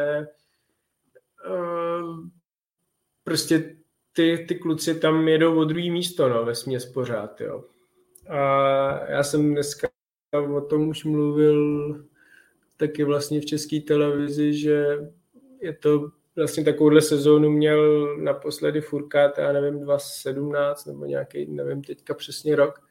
uh, 1.50 2.28
prostě 3.24 3.76
ty, 4.14 4.46
ty 4.48 4.56
kluci 4.56 5.00
tam 5.00 5.28
jedou 5.28 5.60
o 5.60 5.64
druhý 5.64 5.92
místo, 5.92 6.30
no, 6.30 6.46
ve 6.46 6.56
směs 6.56 6.86
pořád, 6.86 7.42
jo. 7.42 7.64
A 8.30 9.12
já 9.12 9.24
jsem 9.24 9.54
dneska 9.54 9.90
o 10.56 10.62
tom 10.62 10.90
už 10.90 11.04
mluvil 11.04 12.06
taky 12.78 13.04
vlastně 13.04 13.42
v 13.42 13.46
české 13.46 13.80
televizi, 13.80 14.54
že 14.54 14.86
je 15.62 15.74
to 15.74 16.12
vlastně 16.36 16.64
takovouhle 16.64 17.02
sezónu 17.02 17.52
měl 17.52 18.16
naposledy 18.18 18.82
Furkát, 18.82 19.38
já 19.38 19.54
nevím, 19.54 19.80
2017 19.80 20.86
nebo 20.86 21.06
nějaký, 21.06 21.46
nevím 21.46 21.84
teďka 21.84 22.14
přesně 22.14 22.56
rok, 22.56 22.87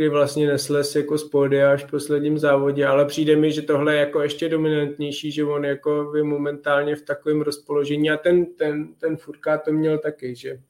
kdy 0.00 0.08
vlastně 0.08 0.46
nesles 0.46 0.96
jako 0.96 1.18
z 1.18 1.30
až 1.72 1.84
v 1.84 1.90
posledním 1.90 2.38
závodě, 2.38 2.86
ale 2.86 3.04
přijde 3.04 3.36
mi, 3.36 3.52
že 3.52 3.62
tohle 3.62 3.94
je 3.94 4.00
jako 4.00 4.22
ještě 4.22 4.48
dominantnější, 4.48 5.32
že 5.32 5.44
on 5.44 5.64
jako 5.64 6.16
je 6.16 6.22
momentálně 6.22 6.96
v 6.96 7.02
takovém 7.02 7.40
rozpoložení 7.40 8.10
a 8.10 8.16
ten, 8.16 8.46
ten, 8.46 8.94
ten 8.94 9.16
Furkát 9.16 9.64
to 9.64 9.72
měl 9.72 9.98
taky, 9.98 10.34
že 10.34 10.60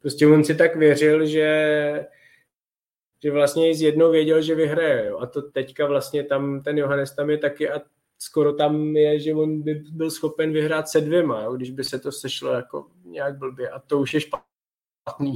prostě 0.00 0.26
on 0.26 0.44
si 0.44 0.54
tak 0.54 0.76
věřil, 0.76 1.26
že 1.26 2.06
že 3.22 3.30
vlastně 3.30 3.74
z 3.74 3.82
jednou 3.82 4.10
věděl, 4.10 4.42
že 4.42 4.54
vyhraje. 4.54 5.06
Jo. 5.06 5.18
A 5.18 5.26
to 5.26 5.42
teďka 5.42 5.86
vlastně 5.86 6.24
tam, 6.24 6.62
ten 6.62 6.78
Johannes 6.78 7.14
tam 7.14 7.30
je 7.30 7.38
taky 7.38 7.70
a 7.70 7.80
skoro 8.18 8.52
tam 8.52 8.96
je, 8.96 9.20
že 9.20 9.34
on 9.34 9.62
by 9.62 9.74
byl 9.74 10.10
schopen 10.10 10.52
vyhrát 10.52 10.88
se 10.88 11.00
dvěma, 11.00 11.42
jo, 11.42 11.52
když 11.52 11.70
by 11.70 11.84
se 11.84 11.98
to 11.98 12.12
sešlo 12.12 12.52
jako 12.52 12.86
nějak 13.04 13.38
blbě. 13.38 13.70
A 13.70 13.78
to 13.78 13.98
už 13.98 14.14
je 14.14 14.20
špatný. 14.20 15.34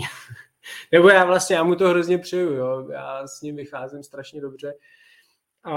Nebo 0.92 1.08
já 1.08 1.24
vlastně, 1.24 1.56
já 1.56 1.62
mu 1.64 1.76
to 1.76 1.88
hrozně 1.88 2.18
přeju, 2.18 2.52
jo. 2.52 2.88
Já 2.90 3.26
s 3.26 3.42
ním 3.42 3.56
vycházím 3.56 4.02
strašně 4.02 4.40
dobře. 4.40 4.74
A... 5.64 5.74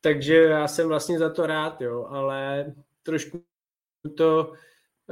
Takže 0.00 0.34
já 0.34 0.68
jsem 0.68 0.88
vlastně 0.88 1.18
za 1.18 1.30
to 1.30 1.46
rád, 1.46 1.80
jo, 1.80 2.06
ale 2.08 2.74
trošku 3.02 3.44
to 4.16 4.52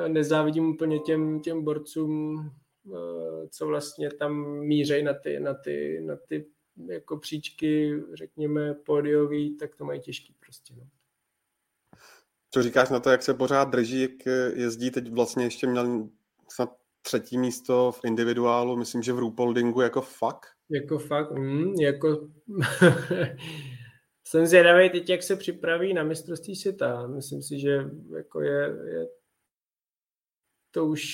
nezávidím 0.08 0.68
úplně 0.68 0.98
těm, 0.98 1.40
těm 1.40 1.64
borcům 1.64 2.50
Eh, 2.86 3.48
co 3.48 3.66
vlastně 3.66 4.10
tam 4.10 4.58
mířejí 4.58 5.02
na 5.04 5.14
ty, 5.14 5.40
na 5.40 5.54
ty, 5.54 6.00
na 6.00 6.16
ty 6.16 6.46
jako 6.86 7.16
příčky, 7.16 8.02
řekněme, 8.14 8.74
pódiový, 8.74 9.56
tak 9.56 9.76
to 9.76 9.84
mají 9.84 10.00
těžký 10.00 10.34
prostě. 10.40 10.74
No. 10.76 10.86
Co 12.50 12.62
říkáš 12.62 12.88
na 12.88 13.00
to, 13.00 13.10
jak 13.10 13.22
se 13.22 13.34
pořád 13.34 13.64
drží, 13.64 14.02
jak 14.02 14.26
jezdí, 14.54 14.90
teď 14.90 15.10
vlastně 15.10 15.44
ještě 15.44 15.66
měl 15.66 16.08
snad 16.48 16.76
třetí 17.02 17.38
místo 17.38 17.92
v 17.92 18.04
individuálu, 18.04 18.76
myslím, 18.76 19.02
že 19.02 19.12
v 19.12 19.18
Rupoldingu 19.18 19.80
jako 19.80 20.00
fakt? 20.00 20.46
Jako 20.70 20.98
fakt, 20.98 21.30
mm, 21.30 21.74
jako 21.74 22.28
jsem 24.24 24.46
zvědavý 24.46 24.90
teď, 24.90 25.08
jak 25.08 25.22
se 25.22 25.36
připraví 25.36 25.94
na 25.94 26.02
mistrovství 26.02 26.56
světa. 26.56 27.06
Myslím 27.06 27.42
si, 27.42 27.60
že 27.60 27.90
jako 28.16 28.40
je, 28.40 28.76
je 28.86 29.06
to 30.70 30.86
už 30.86 31.04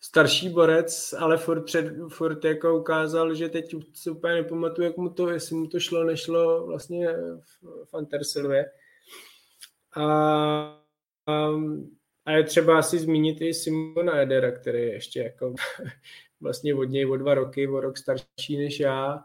starší 0.00 0.48
borec, 0.48 1.14
ale 1.18 1.36
furt, 1.38 1.64
před, 1.64 1.94
furt 2.08 2.44
jako 2.44 2.78
ukázal, 2.78 3.34
že 3.34 3.48
teď 3.48 3.74
se 3.94 4.10
úplně 4.10 4.34
nepamatuju, 4.34 4.86
jak 4.86 4.96
mu 4.96 5.10
to, 5.10 5.28
jestli 5.28 5.56
mu 5.56 5.66
to 5.66 5.80
šlo, 5.80 6.04
nešlo 6.04 6.66
vlastně 6.66 7.08
v, 7.40 7.84
v 7.84 7.94
Antersilvě. 7.94 8.66
A, 9.96 10.04
a, 11.26 11.50
a 12.24 12.32
je 12.32 12.44
třeba 12.44 12.78
asi 12.78 12.98
zmínit 12.98 13.40
i 13.40 13.54
Simona 13.54 14.20
Edera, 14.20 14.52
který 14.52 14.78
je 14.78 14.92
ještě 14.92 15.20
jako 15.20 15.54
vlastně 16.40 16.74
od 16.74 16.84
něj 16.84 17.06
o 17.06 17.16
dva 17.16 17.34
roky, 17.34 17.68
o 17.68 17.80
rok 17.80 17.98
starší 17.98 18.56
než 18.56 18.80
já. 18.80 19.24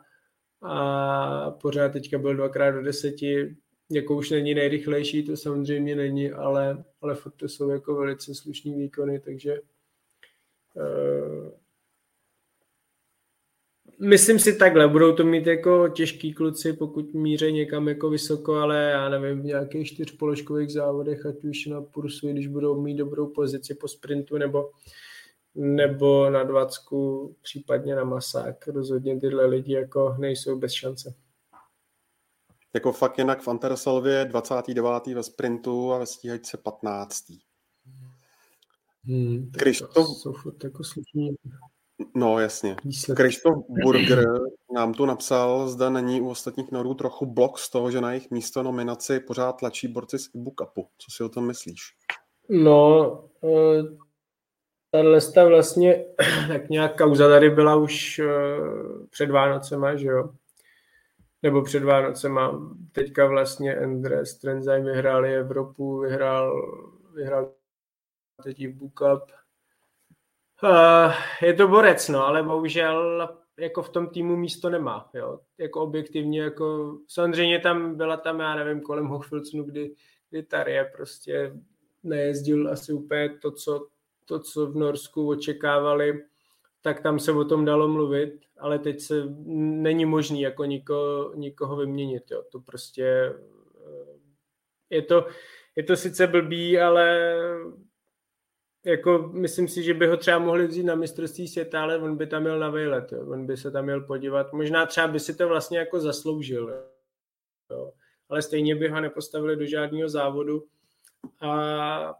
A 0.62 1.52
pořád 1.52 1.92
teďka 1.92 2.18
byl 2.18 2.36
dvakrát 2.36 2.72
do 2.72 2.82
deseti, 2.82 3.56
jako 3.92 4.16
už 4.16 4.30
není 4.30 4.54
nejrychlejší, 4.54 5.24
to 5.24 5.38
samozřejmě 5.38 5.96
není, 5.96 6.32
ale, 6.32 6.84
ale 7.02 7.16
furt 7.16 7.32
to 7.32 7.50
jsou 7.50 7.70
jako 7.70 7.96
velice 7.96 8.36
slušní 8.36 8.76
výkony, 8.76 9.20
takže 9.20 9.60
Eh, 10.78 11.52
myslím 14.00 14.40
si 14.40 14.58
takhle, 14.58 14.88
budou 14.88 15.16
to 15.16 15.24
mít 15.24 15.48
jako 15.48 15.90
těžký 15.90 16.34
kluci, 16.34 16.74
pokud 16.74 17.14
míře 17.14 17.52
někam 17.52 17.88
jako 17.88 18.10
vysoko, 18.10 18.56
ale 18.56 18.90
já 18.92 19.10
nevím, 19.10 19.42
v 19.42 19.46
nějakých 19.46 19.88
čtyřpoložkových 19.88 20.72
závodech, 20.72 21.26
ať 21.26 21.44
už 21.44 21.66
na 21.66 21.82
Pursu, 21.82 22.28
když 22.28 22.48
budou 22.48 22.82
mít 22.82 22.98
dobrou 22.98 23.28
pozici 23.28 23.76
po 23.76 23.88
sprintu, 23.88 24.38
nebo, 24.38 24.72
nebo 25.56 26.30
na 26.30 26.44
dvacku, 26.44 27.36
případně 27.42 27.96
na 27.96 28.04
masák. 28.04 28.68
Rozhodně 28.68 29.20
tyhle 29.20 29.46
lidi 29.46 29.74
jako 29.74 30.16
nejsou 30.20 30.60
bez 30.60 30.72
šance. 30.72 31.14
Jako 32.74 32.92
fakt 32.92 33.18
jinak 33.18 33.42
v 33.42 33.48
Antersalvě 33.48 34.26
29. 34.26 35.08
ve 35.08 35.24
sprintu 35.24 35.94
a 35.94 35.98
ve 35.98 36.06
stíhačce 36.06 36.58
15. 36.58 37.24
Hmm, 39.04 39.52
Krištof... 39.52 39.94
To 39.94 40.04
jsou 40.04 40.34
jako 40.64 40.84
slušní. 40.84 41.36
No 42.16 42.40
jasně. 42.40 42.76
Krištof 43.16 43.56
Burger 43.84 44.28
nám 44.74 44.94
tu 44.94 45.06
napsal, 45.06 45.68
zda 45.68 45.90
není 45.90 46.22
u 46.22 46.30
ostatních 46.30 46.72
norů 46.72 46.94
trochu 46.94 47.26
blok 47.26 47.60
z 47.60 47.70
toho, 47.70 47.92
že 47.92 48.02
na 48.02 48.12
jejich 48.12 48.32
místo 48.32 48.64
nominaci 48.64 49.20
pořád 49.20 49.54
tlačí 49.54 49.88
borci 49.88 50.20
z 50.20 50.30
Ibu 50.36 50.54
Cupu. 50.60 50.88
Co 50.98 51.12
si 51.12 51.24
o 51.24 51.30
tom 51.30 51.48
myslíš? 51.48 51.82
No, 52.50 53.24
eh, 53.44 53.84
ta 54.92 55.00
lista 55.00 55.48
vlastně, 55.48 56.06
tak 56.48 56.70
nějak 56.70 56.98
kauza 56.98 57.30
tady 57.30 57.50
byla 57.50 57.76
už 57.76 58.20
eh, 58.20 58.28
před 59.10 59.32
Vánocema, 59.32 59.96
že 59.96 60.08
jo? 60.08 60.30
Nebo 61.42 61.62
před 61.62 61.84
Vánocema. 61.84 62.72
Teďka 62.92 63.26
vlastně 63.26 63.76
Andres 63.76 64.38
Trenzaj 64.38 64.84
vyhráli 64.84 65.36
Evropu, 65.36 66.00
vyhrál, 66.00 66.54
vyhrál 67.16 67.52
teď 68.44 68.60
i 68.60 68.68
Book 68.68 68.94
Cup. 68.94 69.32
Uh, 70.63 71.13
je 71.41 71.54
to 71.54 71.68
borec, 71.68 72.10
no, 72.10 72.26
ale 72.26 72.44
bohužel 72.44 73.30
jako 73.60 73.84
v 73.84 73.89
tom 73.89 74.08
týmu 74.08 74.36
místo 74.36 74.70
nemá, 74.70 75.10
jo. 75.13 75.39
Jako 75.58 75.82
objektivně, 75.82 76.41
jako 76.41 76.98
samozřejmě 77.08 77.60
tam 77.60 77.96
byla 77.96 78.18
tam, 78.18 78.39
já 78.39 78.56
nevím, 78.56 78.82
kolem 78.82 79.08
Hochfilcnu, 79.08 79.63
kdy, 79.63 79.96
kdy 80.30 80.44
Tarie 80.44 80.91
prostě 80.96 81.54
nejezdil 82.04 82.72
asi 82.72 82.94
úplně 82.94 83.30
to, 83.41 83.52
co, 83.52 83.88
to, 84.26 84.39
co 84.39 84.68
v 84.68 84.76
Norsku 84.76 85.30
očekávali, 85.30 86.24
tak 86.82 87.02
tam 87.02 87.20
se 87.20 87.32
o 87.32 87.46
tom 87.46 87.65
dalo 87.65 87.88
mluvit, 87.88 88.39
ale 88.60 88.80
teď 88.80 89.00
se 89.00 89.24
není 89.56 90.06
možný 90.06 90.41
jako 90.41 90.65
niko, 90.65 91.32
nikoho 91.36 91.76
vyměnit, 91.76 92.24
jo. 92.32 92.44
To 92.52 92.60
prostě 92.60 93.06
eh, 93.06 94.15
je 94.89 95.02
to, 95.02 95.28
je 95.76 95.84
to 95.84 95.96
sice 95.96 96.28
blbý, 96.28 96.80
ale 96.80 97.36
jako 98.86 99.30
myslím 99.34 99.67
si, 99.67 99.84
že 99.84 99.93
by 99.93 100.08
ho 100.08 100.17
třeba 100.17 100.39
mohli 100.39 100.67
vzít 100.67 100.84
na 100.84 100.95
mistrovství 100.95 101.48
světa, 101.48 101.82
ale 101.82 101.98
on 101.98 102.17
by 102.17 102.28
tam 102.28 102.41
měl 102.41 102.60
na 102.60 102.69
vejlet, 102.69 103.12
jo. 103.12 103.28
on 103.28 103.45
by 103.45 103.58
se 103.58 103.71
tam 103.71 103.86
měl 103.86 104.02
podívat. 104.02 104.54
Možná 104.54 104.86
třeba 104.86 105.08
by 105.08 105.19
si 105.19 105.36
to 105.36 105.48
vlastně 105.48 105.78
jako 105.78 106.00
zasloužil, 106.00 106.84
jo. 107.71 107.91
ale 108.30 108.41
stejně 108.41 108.76
by 108.76 108.88
ho 108.88 109.02
nepostavili 109.02 109.56
do 109.56 109.65
žádného 109.65 110.10
závodu 110.10 110.65
a 111.41 112.19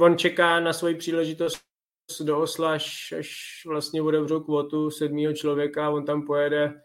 on 0.00 0.18
čeká 0.18 0.60
na 0.60 0.72
svoji 0.72 0.94
příležitost 0.94 1.60
do 2.20 2.40
Osla, 2.40 2.72
až, 2.72 3.14
až 3.18 3.62
vlastně 3.66 4.02
otevřou 4.02 4.40
kvotu 4.40 4.90
sedmého 4.90 5.32
člověka, 5.32 5.90
on 5.90 6.04
tam 6.04 6.26
pojede, 6.26 6.82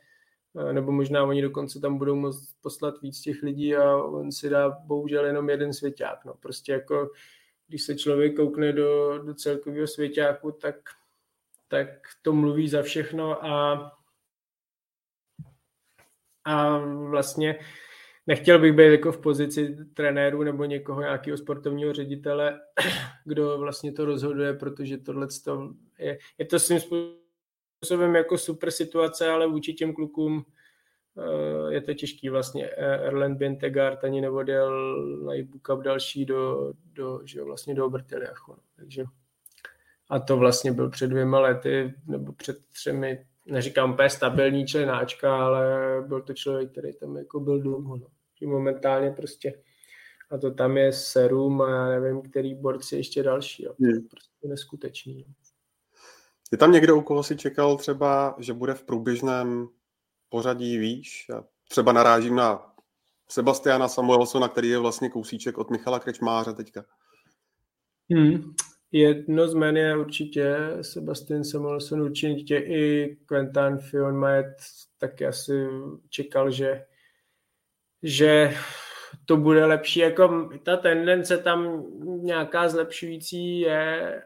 nebo 0.71 0.91
možná 0.91 1.23
oni 1.23 1.41
dokonce 1.41 1.79
tam 1.79 1.97
budou 1.97 2.15
moct 2.15 2.55
poslat 2.61 3.01
víc 3.01 3.21
těch 3.21 3.43
lidí 3.43 3.75
a 3.75 3.97
on 3.97 4.31
si 4.31 4.49
dá 4.49 4.69
bohužel 4.69 5.25
jenom 5.25 5.49
jeden 5.49 5.73
svěťák. 5.73 6.25
No. 6.25 6.33
Prostě 6.33 6.71
jako 6.71 7.09
když 7.67 7.83
se 7.83 7.95
člověk 7.95 8.35
koukne 8.35 8.73
do, 8.73 9.17
do 9.17 9.33
celkového 9.33 9.87
svěťáku, 9.87 10.51
tak, 10.51 10.75
tak 11.67 11.87
to 12.21 12.33
mluví 12.33 12.69
za 12.69 12.81
všechno 12.81 13.45
a, 13.45 13.91
a 16.43 16.77
vlastně 16.85 17.59
nechtěl 18.27 18.59
bych 18.59 18.73
být 18.73 18.91
jako 18.91 19.11
v 19.11 19.21
pozici 19.21 19.77
trenéru 19.93 20.43
nebo 20.43 20.65
někoho, 20.65 21.01
nějakého 21.01 21.37
sportovního 21.37 21.93
ředitele, 21.93 22.59
kdo 23.25 23.57
vlastně 23.57 23.91
to 23.91 24.05
rozhoduje, 24.05 24.53
protože 24.53 24.97
tohle 24.97 25.27
je, 25.99 26.17
je 26.37 26.45
to 26.45 26.59
svým 26.59 26.79
způsobem 26.79 28.15
jako 28.15 28.37
super 28.37 28.71
situace, 28.71 29.29
ale 29.29 29.47
vůči 29.47 29.73
těm 29.73 29.93
klukům 29.93 30.45
je 31.69 31.81
to 31.81 31.93
těžký 31.93 32.29
vlastně. 32.29 32.69
Eh, 32.69 33.07
Erlen 33.07 33.35
Bentegard 33.35 34.03
ani 34.03 34.21
neodjel 34.21 34.95
na 35.25 35.33
Cup 35.61 35.81
další 35.81 36.25
do, 36.25 36.73
do, 36.93 37.21
že 37.25 37.43
vlastně 37.43 37.75
do 37.75 37.85
Obertiliachu. 37.85 38.51
No. 38.51 38.57
Takže 38.75 39.03
a 40.09 40.19
to 40.19 40.37
vlastně 40.37 40.71
byl 40.71 40.89
před 40.89 41.07
dvěma 41.07 41.39
lety, 41.39 41.93
nebo 42.07 42.33
před 42.33 42.57
třemi, 42.67 43.25
neříkám 43.45 43.93
úplně 43.93 44.09
stabilní 44.09 44.67
členáčka, 44.67 45.45
ale 45.45 45.65
byl 46.07 46.21
to 46.21 46.33
člověk, 46.33 46.71
který 46.71 46.93
tam 46.93 47.17
jako 47.17 47.39
byl 47.39 47.59
dlouho. 47.59 47.97
No. 47.97 48.07
Momentálně 48.41 49.11
prostě 49.11 49.53
a 50.31 50.37
to 50.37 50.51
tam 50.51 50.77
je 50.77 50.93
serum 50.93 51.61
a 51.61 51.69
já 51.69 51.99
nevím, 51.99 52.21
který 52.21 52.55
borci 52.55 52.95
ještě 52.95 53.23
další. 53.23 53.63
Jo. 53.63 53.73
Je 53.79 54.01
prostě 54.09 54.47
neskutečný. 54.47 55.25
No. 55.27 55.33
Je 56.51 56.57
tam 56.57 56.71
někdo, 56.71 56.97
u 56.97 57.01
koho 57.01 57.23
si 57.23 57.37
čekal 57.37 57.77
třeba, 57.77 58.35
že 58.39 58.53
bude 58.53 58.73
v 58.73 58.83
průběžném 58.83 59.67
pořadí 60.29 60.77
výš. 60.77 61.25
Já 61.29 61.43
třeba 61.69 61.91
narážím 61.91 62.35
na 62.35 62.75
Sebastiana 63.29 63.87
Samuelsona, 63.87 64.47
který 64.47 64.69
je 64.69 64.77
vlastně 64.77 65.09
kousíček 65.09 65.57
od 65.57 65.71
Michala 65.71 65.99
Krečmáře 65.99 66.53
teďka. 66.53 66.85
Hmm. 68.11 68.53
Jedno 68.91 69.47
z 69.47 69.53
jmen 69.53 69.77
je 69.77 69.97
určitě 69.97 70.55
Sebastian 70.81 71.43
Samuelson, 71.43 72.01
určitě 72.01 72.57
i 72.57 73.15
Quentin 73.25 73.77
Fion 73.77 74.15
Majet 74.15 74.55
taky 74.97 75.25
asi 75.25 75.67
čekal, 76.09 76.51
že, 76.51 76.85
že 78.03 78.53
to 79.25 79.37
bude 79.37 79.65
lepší. 79.65 79.99
Jako 79.99 80.49
ta 80.63 80.77
tendence 80.77 81.37
tam 81.37 81.85
nějaká 82.05 82.69
zlepšující 82.69 83.59
je. 83.59 84.21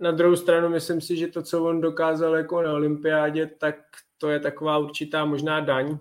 Na 0.00 0.10
druhou 0.10 0.36
stranu 0.36 0.68
myslím 0.68 1.00
si, 1.00 1.16
že 1.16 1.28
to, 1.28 1.42
co 1.42 1.64
on 1.64 1.80
dokázal 1.80 2.36
jako 2.36 2.62
na 2.62 2.72
olympiádě, 2.72 3.46
tak 3.46 3.76
to 4.18 4.28
je 4.28 4.40
taková 4.40 4.78
určitá 4.78 5.24
možná 5.24 5.60
daň. 5.60 5.98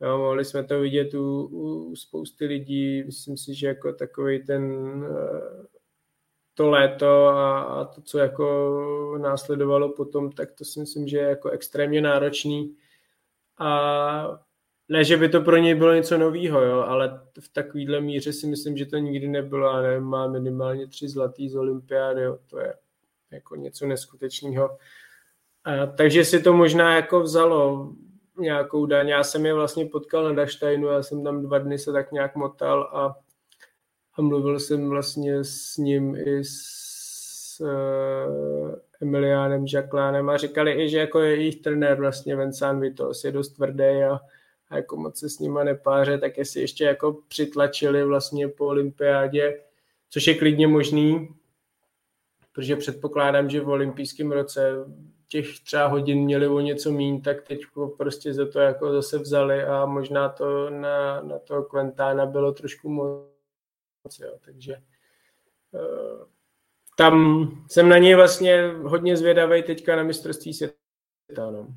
Jo, 0.00 0.18
mohli 0.18 0.44
jsme 0.44 0.64
to 0.64 0.80
vidět 0.80 1.14
u, 1.14 1.46
u 1.46 1.96
spousty 1.96 2.46
lidí, 2.46 3.02
myslím 3.02 3.36
si, 3.36 3.54
že 3.54 3.66
jako 3.66 3.92
takový 3.92 4.44
ten 4.44 4.64
eh, 5.04 5.66
to 6.54 6.70
léto 6.70 7.26
a, 7.26 7.62
a 7.62 7.84
to, 7.84 8.00
co 8.00 8.18
jako 8.18 9.18
následovalo 9.18 9.92
potom, 9.92 10.32
tak 10.32 10.52
to 10.52 10.64
si 10.64 10.80
myslím, 10.80 11.08
že 11.08 11.18
je 11.18 11.28
jako 11.28 11.50
extrémně 11.50 12.00
náročný. 12.00 12.76
A 13.58 14.45
ne, 14.88 15.04
že 15.04 15.16
by 15.16 15.28
to 15.28 15.40
pro 15.40 15.56
něj 15.56 15.74
bylo 15.74 15.94
něco 15.94 16.18
nového, 16.18 16.62
jo, 16.62 16.80
ale 16.80 17.20
v 17.40 17.48
takovýhle 17.48 18.00
míře 18.00 18.32
si 18.32 18.46
myslím, 18.46 18.76
že 18.76 18.86
to 18.86 18.96
nikdy 18.96 19.28
nebylo 19.28 19.68
a 19.68 19.82
nevím, 19.82 20.02
má 20.02 20.26
minimálně 20.26 20.86
tři 20.86 21.08
zlatý 21.08 21.48
z 21.48 21.56
olympiády, 21.56 22.22
jo, 22.22 22.38
to 22.50 22.58
je 22.58 22.74
jako 23.30 23.56
něco 23.56 23.86
neskutečného. 23.86 24.78
A, 25.64 25.86
takže 25.86 26.24
si 26.24 26.42
to 26.42 26.52
možná 26.52 26.96
jako 26.96 27.20
vzalo 27.20 27.92
nějakou 28.38 28.86
daň. 28.86 29.08
Já 29.08 29.24
jsem 29.24 29.46
je 29.46 29.54
vlastně 29.54 29.86
potkal 29.86 30.24
na 30.24 30.32
Daštajnu, 30.32 30.88
já 30.88 31.02
jsem 31.02 31.24
tam 31.24 31.42
dva 31.42 31.58
dny 31.58 31.78
se 31.78 31.92
tak 31.92 32.12
nějak 32.12 32.36
motal 32.36 32.82
a, 32.82 33.16
a 34.14 34.22
mluvil 34.22 34.60
jsem 34.60 34.88
vlastně 34.88 35.44
s 35.44 35.76
ním 35.76 36.16
i 36.16 36.44
s 36.44 37.60
uh, 37.60 38.74
Emiliánem 39.00 39.66
Žaklánem 39.66 40.30
a 40.30 40.36
říkali 40.36 40.84
i, 40.84 40.88
že 40.88 40.98
jako 40.98 41.20
je 41.20 41.36
jejich 41.36 41.56
trenér 41.56 42.00
vlastně 42.00 42.36
Vincent 42.36 42.80
Vitos 42.80 43.24
je 43.24 43.32
dost 43.32 43.48
tvrdý 43.48 43.84
a, 43.84 44.20
a 44.68 44.76
jako 44.76 44.96
moc 44.96 45.18
se 45.18 45.28
s 45.28 45.38
nima 45.38 45.64
nepáře, 45.64 46.18
tak 46.18 46.38
jestli 46.38 46.60
ještě 46.60 46.84
jako 46.84 47.12
přitlačili 47.28 48.04
vlastně 48.04 48.48
po 48.48 48.66
olympiádě, 48.66 49.62
což 50.10 50.26
je 50.26 50.34
klidně 50.34 50.66
možný, 50.66 51.28
protože 52.52 52.76
předpokládám, 52.76 53.50
že 53.50 53.60
v 53.60 53.68
olympijském 53.68 54.32
roce 54.32 54.72
těch 55.28 55.60
třeba 55.60 55.86
hodin 55.86 56.24
měli 56.24 56.48
o 56.48 56.60
něco 56.60 56.92
míň, 56.92 57.22
tak 57.22 57.42
teď 57.42 57.60
prostě 57.96 58.34
za 58.34 58.48
to 58.48 58.60
jako 58.60 58.92
zase 58.92 59.18
vzali 59.18 59.64
a 59.64 59.86
možná 59.86 60.28
to 60.28 60.70
na, 60.70 61.20
na 61.20 61.38
toho 61.38 61.62
Quentána 61.62 62.26
bylo 62.26 62.52
trošku 62.52 62.88
moc, 62.88 64.18
jo, 64.20 64.38
takže 64.44 64.76
uh, 65.70 66.26
tam 66.96 67.46
jsem 67.70 67.88
na 67.88 67.98
něj 67.98 68.14
vlastně 68.14 68.68
hodně 68.68 69.16
zvědavý 69.16 69.62
teďka 69.62 69.96
na 69.96 70.02
mistrovství 70.02 70.54
světa, 70.54 71.50
no. 71.50 71.68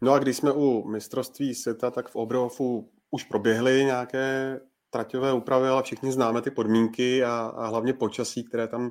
No 0.00 0.12
a 0.12 0.18
když 0.18 0.36
jsme 0.36 0.52
u 0.52 0.88
mistrovství 0.88 1.54
světa, 1.54 1.90
tak 1.90 2.08
v 2.08 2.16
Oberhofu 2.16 2.90
už 3.10 3.24
proběhly 3.24 3.84
nějaké 3.84 4.60
traťové 4.90 5.32
úpravy, 5.32 5.68
ale 5.68 5.82
všichni 5.82 6.12
známe 6.12 6.42
ty 6.42 6.50
podmínky 6.50 7.24
a, 7.24 7.52
a 7.56 7.66
hlavně 7.66 7.92
počasí, 7.92 8.44
které 8.44 8.68
tam 8.68 8.82
uh, 8.86 8.90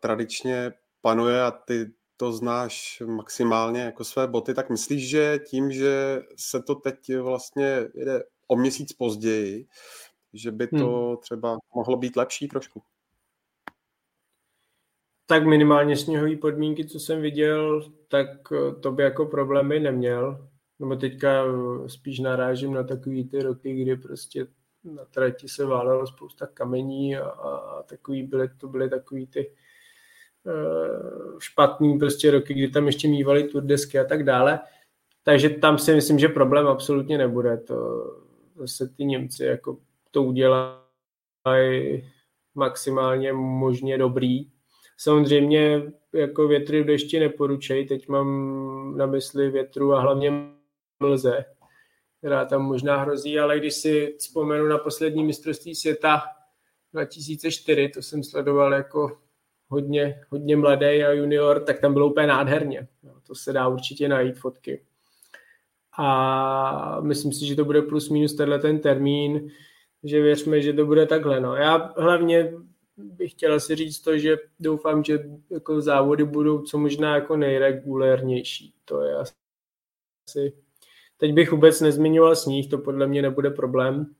tradičně 0.00 0.72
panuje 1.00 1.42
a 1.42 1.50
ty 1.50 1.86
to 2.16 2.32
znáš 2.32 3.02
maximálně 3.06 3.80
jako 3.80 4.04
své 4.04 4.26
boty, 4.26 4.54
tak 4.54 4.70
myslíš, 4.70 5.08
že 5.08 5.38
tím, 5.50 5.72
že 5.72 6.20
se 6.36 6.62
to 6.62 6.74
teď 6.74 7.16
vlastně 7.16 7.88
jede 7.94 8.22
o 8.48 8.56
měsíc 8.56 8.92
později, 8.92 9.66
že 10.32 10.50
by 10.50 10.66
to 10.66 11.06
hmm. 11.08 11.16
třeba 11.16 11.58
mohlo 11.74 11.96
být 11.96 12.16
lepší 12.16 12.48
trošku? 12.48 12.82
Tak 15.32 15.46
minimálně 15.46 15.96
sněhové 15.96 16.36
podmínky, 16.36 16.84
co 16.84 17.00
jsem 17.00 17.22
viděl, 17.22 17.90
tak 18.08 18.28
eh, 18.52 18.74
to 18.80 18.92
by 18.92 19.02
jako 19.02 19.26
problémy 19.26 19.80
neměl. 19.80 20.48
Nebo 20.78 20.96
teďka 20.96 21.44
eh, 21.44 21.88
spíš 21.88 22.18
narážím 22.18 22.74
na 22.74 22.82
takový 22.82 23.28
ty 23.28 23.42
roky, 23.42 23.82
kdy 23.82 23.96
prostě 23.96 24.46
na 24.84 25.04
trati 25.04 25.48
se 25.48 25.64
válelo 25.64 26.06
spousta 26.06 26.46
kamení 26.46 27.16
a, 27.16 27.28
a 27.28 27.82
takový 27.82 28.22
byly, 28.22 28.48
to 28.58 28.68
byly 28.68 28.90
takový 28.90 29.26
ty 29.26 29.50
Eh, 30.46 31.38
špatný 31.38 31.98
prostě 31.98 32.30
roky, 32.30 32.54
kdy 32.54 32.68
tam 32.68 32.86
ještě 32.86 33.08
mývali 33.08 33.44
turdesky 33.44 33.98
a 33.98 34.04
tak 34.04 34.24
dále. 34.24 34.60
Takže 35.22 35.50
tam 35.50 35.78
si 35.78 35.94
myslím, 35.94 36.18
že 36.18 36.28
problém 36.28 36.66
absolutně 36.66 37.18
nebude. 37.18 37.56
To 37.56 38.04
zase 38.56 38.88
ty 38.88 39.04
Němci 39.04 39.44
jako 39.44 39.78
to 40.10 40.22
udělají 40.22 40.82
maximálně 42.54 43.32
možně 43.32 43.98
dobrý. 43.98 44.46
Samozřejmě 45.02 45.82
jako 46.12 46.48
větry 46.48 46.82
v 46.82 46.86
dešti 46.86 47.20
neporučej, 47.20 47.86
teď 47.86 48.08
mám 48.08 48.96
na 48.96 49.06
mysli 49.06 49.50
větru 49.50 49.94
a 49.94 50.00
hlavně 50.00 50.32
mlze, 51.00 51.44
která 52.18 52.44
tam 52.44 52.62
možná 52.62 52.96
hrozí, 52.96 53.38
ale 53.38 53.58
když 53.58 53.74
si 53.74 54.14
vzpomenu 54.18 54.66
na 54.66 54.78
poslední 54.78 55.24
mistrovství 55.24 55.74
světa 55.74 56.22
2004, 56.92 57.88
to 57.88 58.02
jsem 58.02 58.24
sledoval 58.24 58.72
jako 58.72 59.18
hodně, 59.68 60.20
hodně 60.30 60.56
mladý 60.56 60.86
a 61.04 61.12
junior, 61.12 61.60
tak 61.60 61.80
tam 61.80 61.92
bylo 61.92 62.10
úplně 62.10 62.26
nádherně. 62.26 62.88
To 63.26 63.34
se 63.34 63.52
dá 63.52 63.68
určitě 63.68 64.08
najít 64.08 64.38
fotky. 64.38 64.82
A 65.98 67.00
myslím 67.00 67.32
si, 67.32 67.46
že 67.46 67.56
to 67.56 67.64
bude 67.64 67.82
plus 67.82 68.08
minus 68.08 68.34
tenhle 68.34 68.58
ten 68.58 68.78
termín, 68.78 69.50
že 70.04 70.22
věřme, 70.22 70.60
že 70.60 70.72
to 70.72 70.86
bude 70.86 71.06
takhle. 71.06 71.40
No. 71.40 71.56
Já 71.56 71.94
hlavně 71.96 72.52
bych 73.02 73.30
chtěla 73.30 73.60
si 73.60 73.74
říct 73.74 74.00
to, 74.00 74.18
že 74.18 74.36
doufám, 74.60 75.04
že 75.04 75.18
jako 75.50 75.80
závody 75.80 76.24
budou 76.24 76.62
co 76.62 76.78
možná 76.78 77.14
jako 77.14 77.36
nejregulérnější. 77.36 78.74
To 78.84 79.02
je 79.02 79.16
asi... 79.16 80.52
Teď 81.16 81.32
bych 81.32 81.52
vůbec 81.52 81.80
nezmiňoval 81.80 82.36
sníh, 82.36 82.70
to 82.70 82.78
podle 82.78 83.06
mě 83.06 83.22
nebude 83.22 83.50
problém, 83.50 84.14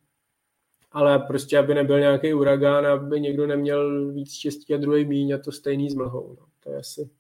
ale 0.93 1.19
prostě, 1.19 1.59
aby 1.59 1.75
nebyl 1.75 2.01
nějaký 2.01 2.35
uragán, 2.35 2.87
aby 2.87 3.21
někdo 3.21 3.47
neměl 3.47 4.13
víc 4.13 4.33
štěstí 4.33 4.75
a 4.75 4.77
druhý 4.77 5.05
míň 5.05 5.33
a 5.33 5.39
to 5.39 5.53
stejný 5.53 5.91
s 5.91 5.95
mlhou. 5.95 6.37
No. 6.41 6.47
To 6.61 6.71
je 6.71 6.79
asi 6.79 7.11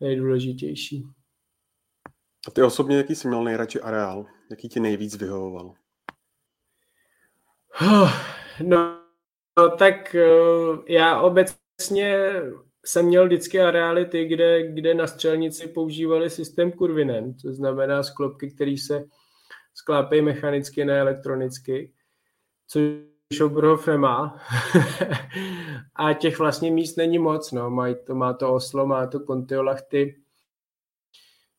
nejdůležitější. 0.00 1.06
A 2.48 2.50
ty 2.50 2.62
osobně, 2.62 2.96
jaký 2.96 3.14
jsi 3.14 3.28
měl 3.28 3.44
nejradši 3.44 3.80
areál? 3.80 4.26
Jaký 4.50 4.68
ti 4.68 4.80
nejvíc 4.80 5.16
vyhovoval? 5.16 5.74
No, 8.62 9.03
no 9.58 9.76
tak 9.76 10.14
eh, 10.14 10.28
já 10.88 11.20
obecně 11.20 12.32
jsem 12.86 13.06
měl 13.06 13.26
vždycky 13.26 13.60
areály 13.60 14.06
ty, 14.06 14.24
kde, 14.24 14.72
kde 14.72 14.94
na 14.94 15.06
střelnici 15.06 15.68
používali 15.68 16.30
systém 16.30 16.72
kurvinen, 16.72 17.34
to 17.34 17.52
znamená 17.52 18.02
sklopky, 18.02 18.50
které 18.50 18.76
se 18.78 19.04
sklápejí 19.74 20.22
mechanicky, 20.22 20.84
ne 20.84 21.00
elektronicky, 21.00 21.92
což 22.68 23.40
Obrhov 23.40 23.86
nemá. 23.86 24.40
a 25.94 26.12
těch 26.12 26.38
vlastně 26.38 26.70
míst 26.70 26.96
není 26.96 27.18
moc, 27.18 27.52
no. 27.52 27.70
Mají 27.70 27.96
to, 28.06 28.14
má 28.14 28.32
to 28.32 28.54
Oslo, 28.54 28.86
má 28.86 29.06
to 29.06 29.20
Kontiolachty, 29.20 30.16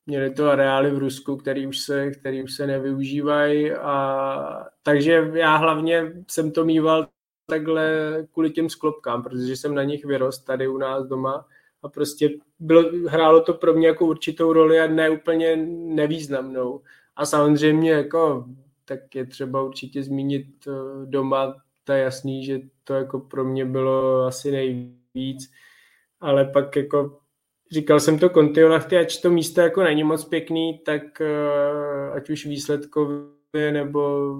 měli 0.06 0.34
to 0.34 0.50
areály 0.50 0.92
v 0.92 0.98
Rusku, 0.98 1.38
který 1.38 1.68
už 1.68 1.80
se, 1.80 2.12
který 2.12 2.44
už 2.44 2.54
se 2.54 2.68
nevyužívají. 2.68 3.72
A, 3.72 4.66
takže 4.84 5.32
já 5.34 5.56
hlavně 5.56 6.14
jsem 6.28 6.52
to 6.52 6.66
mýval 6.66 7.08
takhle 7.46 8.28
kvůli 8.34 8.52
těm 8.52 8.70
sklopkám, 8.70 9.24
protože 9.24 9.58
jsem 9.58 9.76
na 9.76 9.84
nich 9.84 10.06
vyrost 10.06 10.46
tady 10.46 10.68
u 10.68 10.78
nás 10.78 11.06
doma 11.08 11.46
a 11.84 11.90
prostě 11.90 12.30
bylo, 12.60 12.92
hrálo 13.08 13.42
to 13.42 13.54
pro 13.54 13.74
mě 13.74 13.88
jako 13.88 14.06
určitou 14.06 14.54
roli 14.54 14.80
a 14.80 14.88
ne 14.88 15.10
úplně 15.10 15.56
nevýznamnou. 15.96 16.82
A 17.16 17.26
samozřejmě 17.26 17.92
jako 17.92 18.46
tak 18.86 19.16
je 19.16 19.26
třeba 19.26 19.64
určitě 19.64 20.04
zmínit 20.04 20.48
eh, 20.68 20.72
doma, 21.06 21.56
to 21.84 21.94
je 21.94 22.04
jasný, 22.04 22.46
že 22.46 22.60
to 22.84 22.94
jako 22.94 23.20
pro 23.20 23.46
mě 23.46 23.66
bylo 23.66 24.26
asi 24.26 24.52
nejvíc, 24.52 25.52
ale 26.22 26.46
pak 26.46 26.76
jako 26.76 27.20
říkal 27.72 28.00
jsem 28.00 28.20
to 28.20 28.30
Kontiolachty, 28.30 28.98
ač 28.98 29.18
to 29.18 29.30
místo 29.30 29.62
jako 29.62 29.84
není 29.84 30.04
moc 30.04 30.26
pěkný, 30.26 30.80
tak 30.86 31.22
eh, 31.22 32.12
ať 32.14 32.30
už 32.30 32.46
výsledkově 32.46 33.72
nebo 33.72 34.32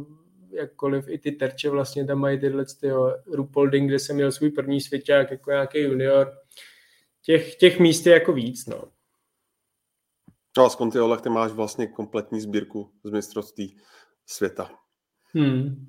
jakkoliv 0.56 1.06
i 1.08 1.18
ty 1.18 1.32
terče 1.32 1.70
vlastně 1.70 2.06
tam 2.06 2.20
mají 2.20 2.40
tyhle 2.40 2.66
ty 2.66 2.92
Rupolding, 3.28 3.90
kde 3.90 4.00
jsem 4.00 4.16
měl 4.16 4.32
svůj 4.32 4.50
první 4.50 4.82
svěťák 4.82 5.32
jako 5.32 5.52
nějaký 5.52 5.80
junior. 5.80 6.34
Těch, 7.26 7.56
těch 7.56 7.80
míst 7.80 8.06
je 8.06 8.14
jako 8.14 8.34
víc, 8.34 8.66
no. 8.66 8.84
No 10.58 10.66
a 10.66 10.70
z 10.70 10.76
Kontiolachty 10.76 11.30
máš 11.30 11.52
vlastně 11.52 11.88
kompletní 11.88 12.42
sbírku 12.42 12.92
z 13.04 13.12
mistrovství 13.12 13.78
světa. 14.26 14.70
Hmm. 15.34 15.88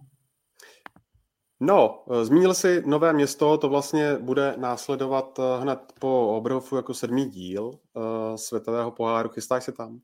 No, 1.60 2.04
eh, 2.10 2.24
zmínil 2.24 2.54
si 2.54 2.82
Nové 2.86 3.12
město, 3.12 3.58
to 3.58 3.68
vlastně 3.68 4.14
bude 4.18 4.54
následovat 4.56 5.38
eh, 5.38 5.60
hned 5.60 5.78
po 6.00 6.36
Oberhofu 6.36 6.76
jako 6.76 6.94
sedmý 6.94 7.24
díl 7.24 7.64
uh, 7.64 8.36
světového 8.36 8.90
poháru. 8.90 9.28
Chystáš 9.28 9.64
se 9.64 9.72
tam? 9.72 10.00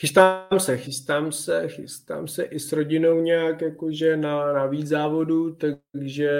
Chystám 0.00 0.60
se, 0.60 0.76
chystám 0.76 1.32
se, 1.32 1.68
chystám 1.68 2.28
se 2.28 2.42
i 2.42 2.60
s 2.60 2.72
rodinou 2.72 3.20
nějak 3.20 3.60
jakože 3.60 4.16
na, 4.16 4.52
na 4.52 4.66
víc 4.66 4.88
závodů, 4.88 5.54
takže 5.54 6.30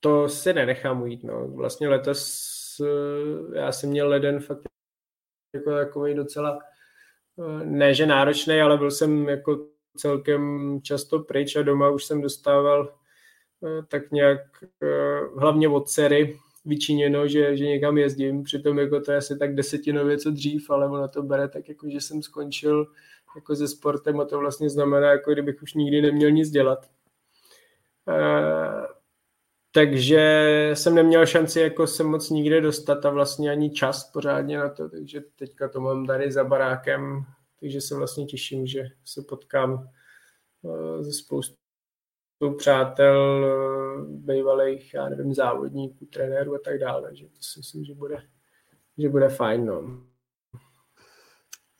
to 0.00 0.28
se 0.28 0.52
nenechám 0.52 1.02
ujít. 1.02 1.24
No. 1.24 1.48
Vlastně 1.48 1.88
letos 1.88 2.52
já 3.54 3.72
jsem 3.72 3.90
měl 3.90 4.08
leden 4.08 4.40
fakt 4.40 4.62
jako 5.54 5.70
takový 5.70 6.14
docela 6.14 6.58
ne, 7.64 7.94
že 7.94 8.06
náročný, 8.06 8.60
ale 8.60 8.78
byl 8.78 8.90
jsem 8.90 9.28
jako 9.28 9.66
celkem 9.96 10.80
často 10.82 11.18
pryč 11.18 11.56
a 11.56 11.62
doma 11.62 11.90
už 11.90 12.04
jsem 12.04 12.22
dostával 12.22 12.94
eh, 13.64 13.82
tak 13.88 14.10
nějak 14.10 14.40
eh, 14.82 15.20
hlavně 15.38 15.68
od 15.68 15.88
dcery 15.88 16.38
vyčiněno, 16.64 17.28
že, 17.28 17.56
že 17.56 17.64
někam 17.64 17.98
jezdím, 17.98 18.42
přitom 18.42 18.78
jako 18.78 19.00
to 19.00 19.12
je 19.12 19.18
asi 19.18 19.38
tak 19.38 19.54
desetinově 19.54 20.18
co 20.18 20.30
dřív, 20.30 20.70
ale 20.70 20.86
ono 20.86 21.08
to 21.08 21.22
bere 21.22 21.48
tak 21.48 21.68
jako, 21.68 21.90
že 21.90 22.00
jsem 22.00 22.22
skončil 22.22 22.86
jako 23.36 23.56
se 23.56 23.68
sportem 23.68 24.20
a 24.20 24.24
to 24.24 24.38
vlastně 24.38 24.70
znamená, 24.70 25.10
jako 25.10 25.32
kdybych 25.32 25.62
už 25.62 25.74
nikdy 25.74 26.02
neměl 26.02 26.30
nic 26.30 26.50
dělat. 26.50 26.90
E, 28.08 28.22
takže 29.72 30.70
jsem 30.74 30.94
neměl 30.94 31.26
šanci 31.26 31.60
jako 31.60 31.86
se 31.86 32.04
moc 32.04 32.30
nikde 32.30 32.60
dostat 32.60 33.06
a 33.06 33.10
vlastně 33.10 33.50
ani 33.50 33.70
čas 33.70 34.04
pořádně 34.04 34.58
na 34.58 34.68
to, 34.68 34.88
takže 34.88 35.20
teďka 35.36 35.68
to 35.68 35.80
mám 35.80 36.06
tady 36.06 36.32
za 36.32 36.44
barákem 36.44 37.24
takže 37.62 37.80
se 37.80 37.94
vlastně 37.94 38.26
těším, 38.26 38.66
že 38.66 38.84
se 39.04 39.22
potkám 39.22 39.88
ze 41.00 41.10
eh, 41.10 41.12
spoustu 42.42 42.56
přátel, 42.56 43.46
eh, 43.46 44.04
bývalých, 44.06 44.94
já 44.94 45.08
nevím, 45.08 45.34
závodníků, 45.34 46.06
trenérů 46.06 46.54
a 46.54 46.58
tak 46.64 46.78
dále, 46.78 47.02
takže 47.02 47.26
to 47.26 47.40
si 47.40 47.58
myslím, 47.58 47.84
že 47.84 47.94
bude, 47.94 48.16
že 48.98 49.08
bude 49.08 49.28
fajn. 49.28 49.66
No. 49.66 49.82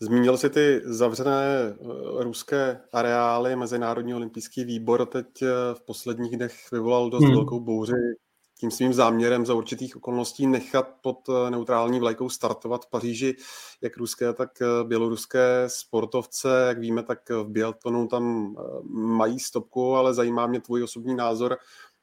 Zmínil 0.00 0.36
jsi 0.36 0.50
ty 0.50 0.80
zavřené 0.84 1.44
eh, 1.56 1.74
ruské 2.24 2.80
areály, 2.92 3.56
Mezinárodní 3.56 4.14
olympijský 4.14 4.64
výbor 4.64 5.06
teď 5.06 5.26
v 5.74 5.84
posledních 5.86 6.36
dnech 6.36 6.70
vyvolal 6.72 7.10
dost 7.10 7.24
hmm. 7.24 7.34
velkou 7.34 7.60
bouři 7.60 7.92
tím 8.62 8.70
svým 8.70 8.92
záměrem 8.92 9.46
za 9.46 9.54
určitých 9.54 9.96
okolností 9.96 10.46
nechat 10.46 10.88
pod 11.00 11.28
eh, 11.28 11.50
neutrální 11.50 12.00
vlajkou 12.00 12.28
startovat 12.28 12.84
v 12.84 12.90
Paříži 12.90 13.36
jak 13.80 13.96
ruské, 13.96 14.32
tak 14.32 14.62
eh, 14.62 14.84
běloruské 14.84 15.64
sportovce. 15.66 16.64
Jak 16.68 16.78
víme, 16.78 17.02
tak 17.02 17.30
v 17.30 17.48
biatlonu 17.48 18.08
tam 18.08 18.56
eh, 18.58 18.62
mají 18.94 19.38
stopku, 19.40 19.94
ale 19.94 20.14
zajímá 20.14 20.46
mě 20.46 20.60
tvůj 20.60 20.82
osobní 20.82 21.14
názor 21.14 21.58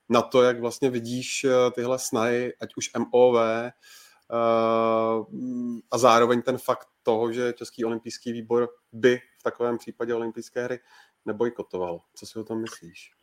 na 0.09 0.21
to, 0.21 0.41
jak 0.43 0.59
vlastně 0.59 0.89
vidíš 0.89 1.45
tyhle 1.75 1.99
snahy, 1.99 2.53
ať 2.61 2.69
už 2.77 2.89
MOV, 2.97 3.35
a 5.91 5.97
zároveň 5.97 6.41
ten 6.41 6.57
fakt 6.57 6.87
toho, 7.03 7.31
že 7.31 7.53
Český 7.53 7.85
olympijský 7.85 8.31
výbor 8.31 8.69
by 8.91 9.21
v 9.39 9.43
takovém 9.43 9.77
případě 9.77 10.13
olympijské 10.13 10.63
hry 10.63 10.79
nebojkotoval. 11.25 12.01
Co 12.15 12.25
si 12.25 12.39
o 12.39 12.43
tom 12.43 12.61
myslíš? 12.61 13.18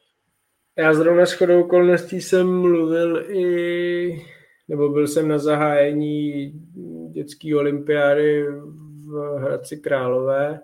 Já 0.78 0.94
zrovna 0.94 1.26
shodou 1.26 1.60
okolností 1.60 2.20
jsem 2.20 2.60
mluvil 2.60 3.30
i, 3.30 4.26
nebo 4.68 4.88
byl 4.88 5.06
jsem 5.06 5.28
na 5.28 5.38
zahájení 5.38 6.52
dětské 7.10 7.56
olympiády 7.56 8.46
v 9.06 9.38
Hradci 9.38 9.76
Králové. 9.76 10.60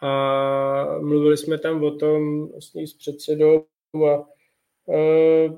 A 0.00 0.98
mluvili 1.00 1.36
jsme 1.36 1.58
tam 1.58 1.84
o 1.84 1.90
tom 1.90 2.48
vlastně 2.48 2.86
s 2.86 2.94
předsedou 2.94 3.66
a 4.08 4.28
e, 4.94 5.48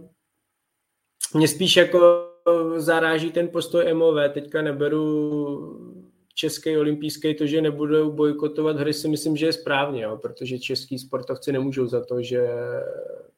mě 1.35 1.49
spíš 1.49 1.77
jako 1.77 2.31
zaráží 2.77 3.33
ten 3.33 3.49
postoj 3.49 3.95
MOV, 3.95 4.33
teďka 4.33 4.62
neberu 4.62 5.93
český 6.35 6.76
olympijský, 6.76 7.35
to, 7.35 7.47
že 7.47 7.62
nebudou 7.62 8.12
bojkotovat 8.12 8.76
hry, 8.76 8.93
si 8.93 9.09
myslím, 9.09 9.37
že 9.37 9.47
je 9.47 9.53
správně, 9.53 10.03
jo, 10.03 10.16
protože 10.16 10.59
český 10.59 10.99
sportovci 10.99 11.53
nemůžou 11.53 11.87
za 11.87 12.05
to, 12.05 12.22
že 12.22 12.49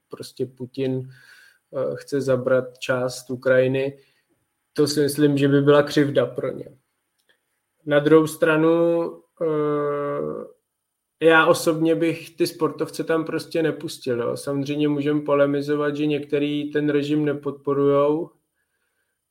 prostě 0.08 0.46
Putin 0.46 1.10
eh, 1.10 1.94
chce 1.94 2.20
zabrat 2.20 2.78
část 2.78 3.30
Ukrajiny. 3.30 3.98
To 4.72 4.86
si 4.86 5.00
myslím, 5.00 5.38
že 5.38 5.48
by 5.48 5.62
byla 5.62 5.82
křivda 5.82 6.26
pro 6.26 6.52
ně. 6.52 6.76
Na 7.86 7.98
druhou 7.98 8.26
stranu 8.26 9.02
eh, 9.42 10.56
já 11.20 11.46
osobně 11.46 11.94
bych 11.94 12.36
ty 12.36 12.46
sportovce 12.46 13.04
tam 13.04 13.24
prostě 13.24 13.62
nepustil. 13.62 14.20
Jo. 14.20 14.36
Samozřejmě 14.36 14.88
můžeme 14.88 15.20
polemizovat, 15.20 15.96
že 15.96 16.06
některý 16.06 16.70
ten 16.70 16.88
režim 16.88 17.24
nepodporujou, 17.24 18.30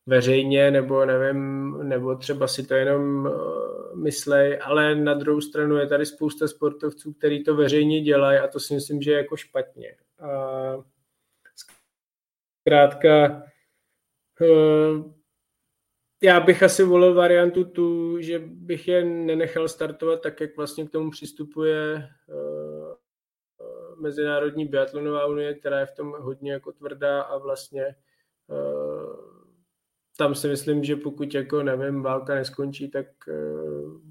veřejně, 0.06 0.72
nebo 0.72 1.06
nevím, 1.06 1.72
nebo 1.84 2.16
třeba 2.16 2.48
si 2.48 2.68
to 2.68 2.74
jenom 2.74 3.26
uh, 3.26 3.96
myslej, 3.96 4.60
ale 4.64 4.96
na 4.96 5.14
druhou 5.14 5.42
stranu 5.42 5.76
je 5.76 5.88
tady 5.88 6.06
spousta 6.06 6.48
sportovců, 6.48 7.14
kteří 7.14 7.44
to 7.44 7.56
veřejně 7.56 8.02
dělají 8.02 8.40
a 8.40 8.48
to 8.48 8.60
si 8.60 8.74
myslím, 8.74 9.02
že 9.02 9.12
je 9.12 9.18
jako 9.18 9.38
špatně. 9.38 9.96
A 10.20 10.30
zkrátka 12.62 13.44
uh, 14.42 15.12
já 16.24 16.40
bych 16.40 16.64
asi 16.64 16.84
volil 16.84 17.14
variantu 17.14 17.64
tu, 17.64 18.22
že 18.22 18.40
bych 18.40 18.88
je 18.88 19.06
nenechal 19.06 19.68
startovat 19.68 20.22
tak, 20.22 20.42
jak 20.42 20.58
vlastně 20.58 20.86
k 20.86 20.92
tomu 20.92 21.12
přistupuje 21.12 22.10
uh, 22.28 22.94
Mezinárodní 24.02 24.66
biatlonová 24.66 25.26
unie, 25.26 25.54
která 25.54 25.80
je 25.80 25.86
v 25.86 25.96
tom 25.96 26.16
hodně 26.20 26.52
jako 26.52 26.72
tvrdá 26.72 27.22
a 27.22 27.38
vlastně 27.38 27.96
tam 30.18 30.36
si 30.36 30.48
myslím, 30.48 30.84
že 30.84 30.96
pokud 30.96 31.34
jako 31.34 31.64
nevím, 31.64 32.02
válka 32.02 32.36
neskončí, 32.36 32.92
tak 32.92 33.08
uh, 33.28 34.02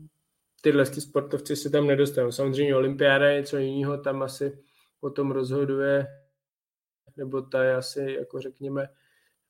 tyhle 0.63 0.87
ty 0.87 1.01
sportovci 1.01 1.57
se 1.57 1.71
tam 1.71 1.87
nedostanou. 1.87 2.33
Samozřejmě 2.33 2.77
olympiáda 2.77 3.27
je 3.27 3.41
něco 3.41 3.57
jiného, 3.57 3.99
tam 3.99 4.23
asi 4.23 4.59
o 5.01 5.11
tom 5.11 5.31
rozhoduje, 5.31 6.07
nebo 7.17 7.43
ta 7.43 7.65
je 7.65 7.75
asi, 7.75 8.17
jako 8.19 8.41
řekněme, 8.41 8.89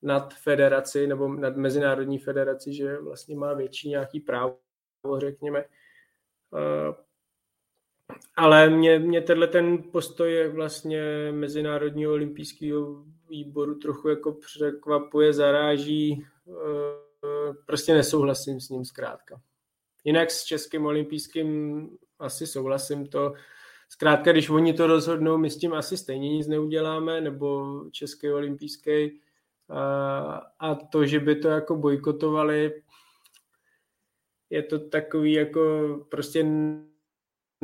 nad 0.02 0.34
federaci 0.34 1.07
nebo 1.07 1.28
nad 1.28 1.57
mezinárodní 1.57 2.18
federaci, 2.18 2.74
že 2.74 2.98
vlastně 2.98 3.36
má 3.36 3.55
větší 3.55 3.88
nějaký 3.88 4.20
právo, 4.20 4.57
řekněme. 5.18 5.64
Uh, 6.50 6.94
ale 8.36 8.70
mě, 8.70 8.98
mě 8.98 9.20
tenhle 9.20 9.46
ten 9.46 9.82
postoj 9.82 10.48
vlastně 10.48 11.32
Mezinárodního 11.32 12.12
olympijského 12.12 13.05
výboru 13.28 13.74
trochu 13.74 14.09
jako 14.09 14.32
překvapuje, 14.32 15.32
zaráží, 15.32 16.26
eh, 16.26 16.34
prostě 17.66 17.95
nesouhlasím 17.95 18.61
s 18.61 18.68
ním 18.68 18.84
zkrátka. 18.84 19.40
Jinak 20.05 20.30
s 20.30 20.45
Českým 20.45 20.86
olympijským 20.86 21.88
asi 22.18 22.47
souhlasím 22.47 23.07
to, 23.07 23.34
zkrátka, 23.88 24.32
když 24.32 24.51
oni 24.51 24.72
to 24.74 24.86
rozhodnou, 24.86 25.38
my 25.38 25.51
s 25.51 25.59
tím 25.59 25.72
asi 25.72 25.97
stejně 25.97 26.28
nic 26.28 26.47
neuděláme, 26.47 27.20
nebo 27.20 27.80
Český 27.90 28.30
olympijský, 28.30 29.20
a, 29.68 30.42
a 30.59 30.74
to, 30.74 31.07
že 31.07 31.20
by 31.20 31.36
to 31.36 31.49
jako 31.49 31.76
bojkotovali, 31.76 32.82
je 34.51 34.62
to 34.62 34.78
takový 34.78 35.32
jako 35.32 35.61
prostě 36.11 36.47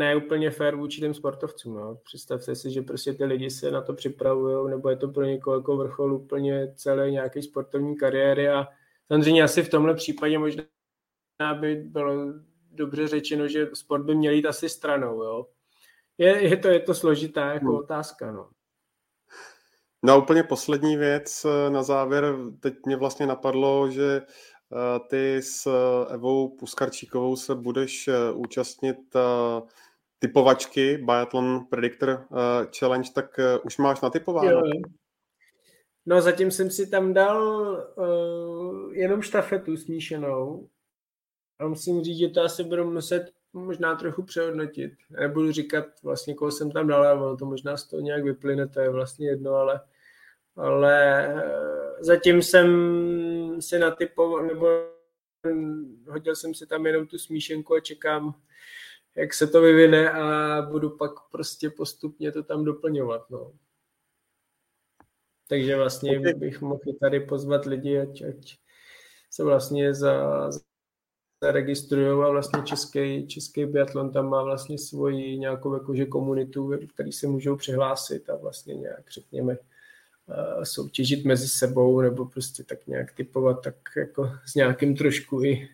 ne 0.00 0.16
úplně 0.16 0.50
fair 0.50 0.76
vůči 0.76 1.00
těm 1.00 1.14
sportovcům. 1.14 1.74
No. 1.74 1.96
Představte 2.04 2.54
si, 2.54 2.70
že 2.70 2.82
prostě 2.82 3.12
ty 3.12 3.24
lidi 3.24 3.50
se 3.50 3.70
na 3.70 3.82
to 3.82 3.94
připravují, 3.94 4.70
nebo 4.70 4.88
je 4.88 4.96
to 4.96 5.08
pro 5.08 5.24
někoho 5.24 5.56
jako 5.56 5.76
vrchol 5.76 6.14
úplně 6.14 6.74
celé 6.74 7.10
nějaké 7.10 7.42
sportovní 7.42 7.96
kariéry 7.96 8.48
a 8.48 8.66
samozřejmě 9.06 9.42
asi 9.42 9.62
v 9.62 9.68
tomhle 9.68 9.94
případě 9.94 10.38
možná 10.38 10.64
by 11.60 11.74
bylo 11.74 12.14
dobře 12.70 13.08
řečeno, 13.08 13.48
že 13.48 13.68
sport 13.74 14.02
by 14.02 14.14
měl 14.14 14.32
jít 14.32 14.46
asi 14.46 14.68
stranou. 14.68 15.22
Jo. 15.22 15.46
Je, 16.18 16.42
je, 16.42 16.56
to, 16.56 16.68
je 16.68 16.80
to 16.80 16.94
složitá 16.94 17.46
jako 17.46 17.66
hmm. 17.66 17.74
otázka. 17.74 18.32
No. 18.32 18.48
No 20.02 20.12
a 20.12 20.16
úplně 20.16 20.42
poslední 20.42 20.96
věc 20.96 21.44
eh, 21.44 21.70
na 21.70 21.82
závěr. 21.82 22.36
Teď 22.60 22.74
mě 22.86 22.96
vlastně 22.96 23.26
napadlo, 23.26 23.90
že 23.90 24.16
eh, 24.16 25.00
ty 25.08 25.42
s 25.42 25.66
Evou 26.08 26.56
Puskarčíkovou 26.56 27.36
se 27.36 27.54
budeš 27.54 28.08
eh, 28.08 28.32
účastnit 28.32 28.98
typovačky 30.20 30.98
Biathlon 30.98 31.66
Predictor 31.70 32.26
Challenge, 32.78 33.10
tak 33.14 33.40
už 33.64 33.78
máš 33.78 34.00
natypováno? 34.00 34.50
Jo. 34.50 34.62
No 36.06 36.22
zatím 36.22 36.50
jsem 36.50 36.70
si 36.70 36.90
tam 36.90 37.14
dal 37.14 37.42
uh, 37.96 38.94
jenom 38.94 39.22
štafetu 39.22 39.76
smíšenou 39.76 40.68
a 41.58 41.68
musím 41.68 42.02
říct, 42.02 42.18
že 42.18 42.28
to 42.28 42.42
asi 42.42 42.64
budu 42.64 42.90
muset 42.90 43.32
možná 43.52 43.96
trochu 43.96 44.22
přehodnotit. 44.22 44.92
Nebudu 45.10 45.52
říkat 45.52 45.84
vlastně, 46.02 46.34
koho 46.34 46.50
jsem 46.50 46.70
tam 46.70 46.86
dal, 46.86 47.06
ale 47.06 47.36
to 47.36 47.46
možná 47.46 47.76
z 47.76 47.84
toho 47.84 48.00
nějak 48.00 48.24
vyplyne, 48.24 48.68
to 48.68 48.80
je 48.80 48.90
vlastně 48.90 49.28
jedno, 49.28 49.54
ale, 49.54 49.80
ale 50.56 51.26
eh, 51.26 52.04
zatím 52.04 52.42
jsem 52.42 52.66
si 53.60 53.78
natypoval, 53.78 54.46
nebo 54.46 54.66
hodil 56.08 56.36
jsem 56.36 56.54
si 56.54 56.66
tam 56.66 56.86
jenom 56.86 57.06
tu 57.06 57.18
smíšenku 57.18 57.74
a 57.74 57.80
čekám, 57.80 58.34
jak 59.16 59.34
se 59.34 59.46
to 59.46 59.60
vyvine 59.60 60.10
a 60.10 60.62
budu 60.62 60.90
pak 60.90 61.10
prostě 61.30 61.70
postupně 61.70 62.32
to 62.32 62.42
tam 62.42 62.64
doplňovat. 62.64 63.30
No. 63.30 63.52
Takže 65.48 65.76
vlastně 65.76 66.18
okay. 66.18 66.34
bych 66.34 66.60
mohl 66.60 66.92
tady 67.00 67.20
pozvat 67.20 67.64
lidi, 67.64 67.98
ať, 67.98 68.22
ať 68.22 68.56
se 69.30 69.44
vlastně 69.44 69.94
za, 69.94 70.50
zaregistrují 71.42 72.22
a 72.24 72.28
vlastně 72.28 72.62
český, 72.62 73.26
český 73.26 73.66
biatlon 73.66 74.12
tam 74.12 74.28
má 74.28 74.42
vlastně 74.42 74.78
svoji 74.78 75.38
nějakou 75.38 75.74
jakože 75.74 76.06
komunitu, 76.06 76.72
který 76.94 77.12
se 77.12 77.26
můžou 77.26 77.56
přihlásit 77.56 78.30
a 78.30 78.36
vlastně 78.36 78.74
nějak 78.74 79.10
řekněme 79.10 79.56
eh, 80.28 80.66
soutěžit 80.66 81.24
mezi 81.24 81.48
sebou 81.48 82.00
nebo 82.00 82.24
prostě 82.24 82.64
tak 82.64 82.86
nějak 82.86 83.12
typovat 83.12 83.62
tak 83.64 83.74
jako 83.96 84.30
s 84.46 84.54
nějakým 84.54 84.96
trošku 84.96 85.44
i 85.44 85.68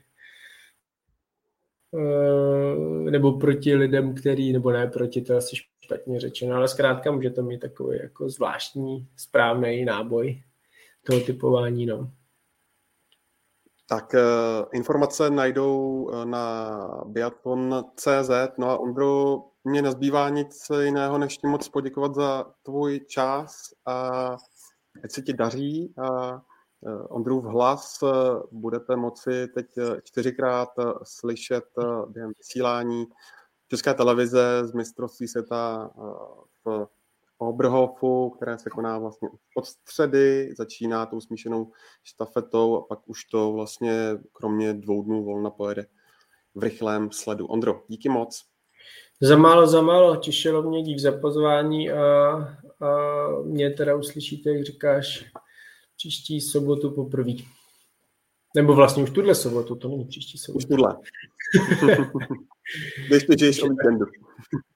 nebo 3.11 3.33
proti 3.33 3.75
lidem, 3.75 4.15
který, 4.15 4.53
nebo 4.53 4.71
ne 4.71 4.87
proti, 4.87 5.23
to 5.23 5.37
asi 5.37 5.57
špatně 5.85 6.21
řečeno, 6.21 6.57
ale 6.57 6.69
zkrátka 6.69 7.13
může 7.13 7.31
to 7.31 7.43
mít 7.43 7.61
takový 7.61 7.99
jako 8.03 8.29
zvláštní, 8.29 9.09
správný 9.17 9.85
náboj 9.85 10.43
toho 11.07 11.21
typování, 11.21 11.87
no. 11.87 12.11
Tak 13.89 14.15
uh, 14.15 14.69
informace 14.73 15.31
najdou 15.31 16.03
uh, 16.03 16.25
na 16.25 16.77
biathlon.cz. 17.05 18.31
No 18.59 18.71
a 18.71 18.79
Ondro, 18.79 19.43
mě 19.65 19.83
nezbývá 19.83 20.29
nic 20.29 20.67
jiného, 20.81 21.19
než 21.19 21.39
ti 21.39 21.47
moc 21.47 21.69
poděkovat 21.69 22.15
za 22.15 22.47
tvůj 22.63 23.01
čas 23.01 23.57
a 23.87 24.11
ať 25.05 25.11
se 25.11 25.23
ti 25.23 25.33
daří 25.33 25.95
a 25.99 26.41
Ondrův 27.09 27.45
hlas 27.45 28.03
uh, 28.03 28.11
budete 28.53 28.97
moci 28.97 29.49
teď 29.55 29.67
čtyřikrát 30.03 30.69
uh, 30.79 30.93
slyšet 31.03 31.65
během 32.09 32.33
vysílání 32.39 33.07
České 33.71 33.95
televize 33.95 34.61
z 34.65 34.73
mistrovství 34.73 35.29
světa 35.29 35.91
v 36.65 36.89
Oberhofu, 37.39 38.31
které 38.31 38.59
se 38.59 38.71
koná 38.71 38.99
vlastně 38.99 39.29
od 39.57 39.67
středy, 39.67 40.55
začíná 40.59 41.07
tou 41.07 41.21
smíšenou 41.21 41.73
štafetou 42.05 42.77
a 42.77 42.83
pak 42.83 43.09
už 43.09 43.25
to 43.25 43.53
vlastně 43.53 44.19
kromě 44.33 44.75
dvou 44.75 45.03
dnů 45.03 45.25
volna 45.25 45.51
pojede 45.51 45.87
v 46.55 46.63
rychlém 46.63 47.13
sledu. 47.13 47.47
Ondro, 47.47 47.83
díky 47.89 48.09
moc. 48.09 48.45
Za 49.21 49.37
málo, 49.37 49.67
za 49.67 49.83
málo, 49.83 50.17
těšilo 50.17 50.63
mě, 50.63 50.83
dík 50.83 50.99
za 50.99 51.13
pozvání 51.13 51.91
a, 51.91 52.01
a 52.81 52.97
mě 53.45 53.71
teda 53.71 53.97
uslyšíte, 53.97 54.51
jak 54.51 54.65
říkáš, 54.65 55.25
příští 56.07 56.41
sobotu 56.41 56.91
poprvé. 56.91 57.33
Nebo 58.57 58.75
vlastně 58.75 59.03
už 59.03 59.11
tuhle 59.11 59.35
sobotu, 59.35 59.77
to 59.77 59.89
není 59.89 60.05
příští 60.05 60.39
sobotu. 60.39 60.59
Už 60.59 60.65
tuhle. 60.65 60.97
Když 63.29 63.59
to 63.59 63.67
o 63.67 63.69
víkendu. 63.69 64.07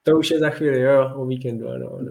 To 0.03 0.18
už 0.18 0.31
je 0.31 0.39
za 0.39 0.51
chvíli, 0.51 0.81
jo, 0.81 1.11
o 1.16 1.26
víkendu, 1.26 1.68
ano. 1.68 1.93
ano. 1.93 2.11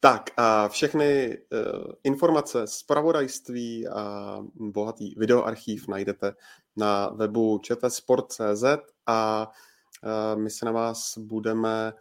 Tak 0.00 0.30
a 0.36 0.68
všechny 0.68 1.38
uh, 1.38 1.92
informace 2.04 2.66
z 2.66 2.82
pravodajství 2.82 3.88
a 3.88 4.38
bohatý 4.54 5.14
videoarchív 5.16 5.88
najdete 5.88 6.34
na 6.76 7.08
webu 7.08 7.58
čtsport.cz 7.58 8.64
a 9.06 9.50
uh, 10.04 10.42
my 10.42 10.50
se 10.50 10.66
na 10.66 10.72
vás 10.72 11.18
budeme 11.18 11.92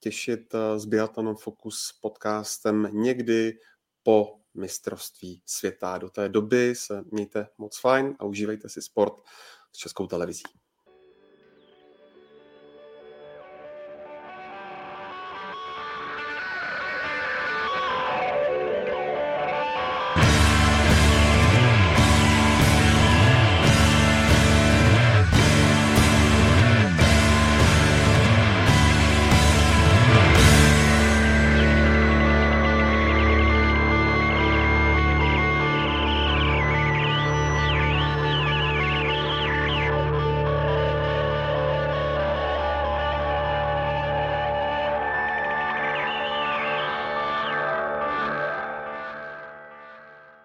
těšit 0.00 0.54
uh, 0.54 0.60
s 0.78 0.84
Biatlonem 0.84 1.36
Focus 1.36 1.98
podcastem 2.00 2.88
někdy 2.92 3.58
po 4.02 4.41
mistrovství 4.54 5.42
světa. 5.46 5.98
Do 5.98 6.10
té 6.10 6.28
doby 6.28 6.74
se 6.74 7.04
mějte 7.10 7.46
moc 7.58 7.80
fajn 7.80 8.16
a 8.18 8.24
užívejte 8.24 8.68
si 8.68 8.82
sport 8.82 9.14
s 9.72 9.76
českou 9.76 10.06
televizí. 10.06 10.61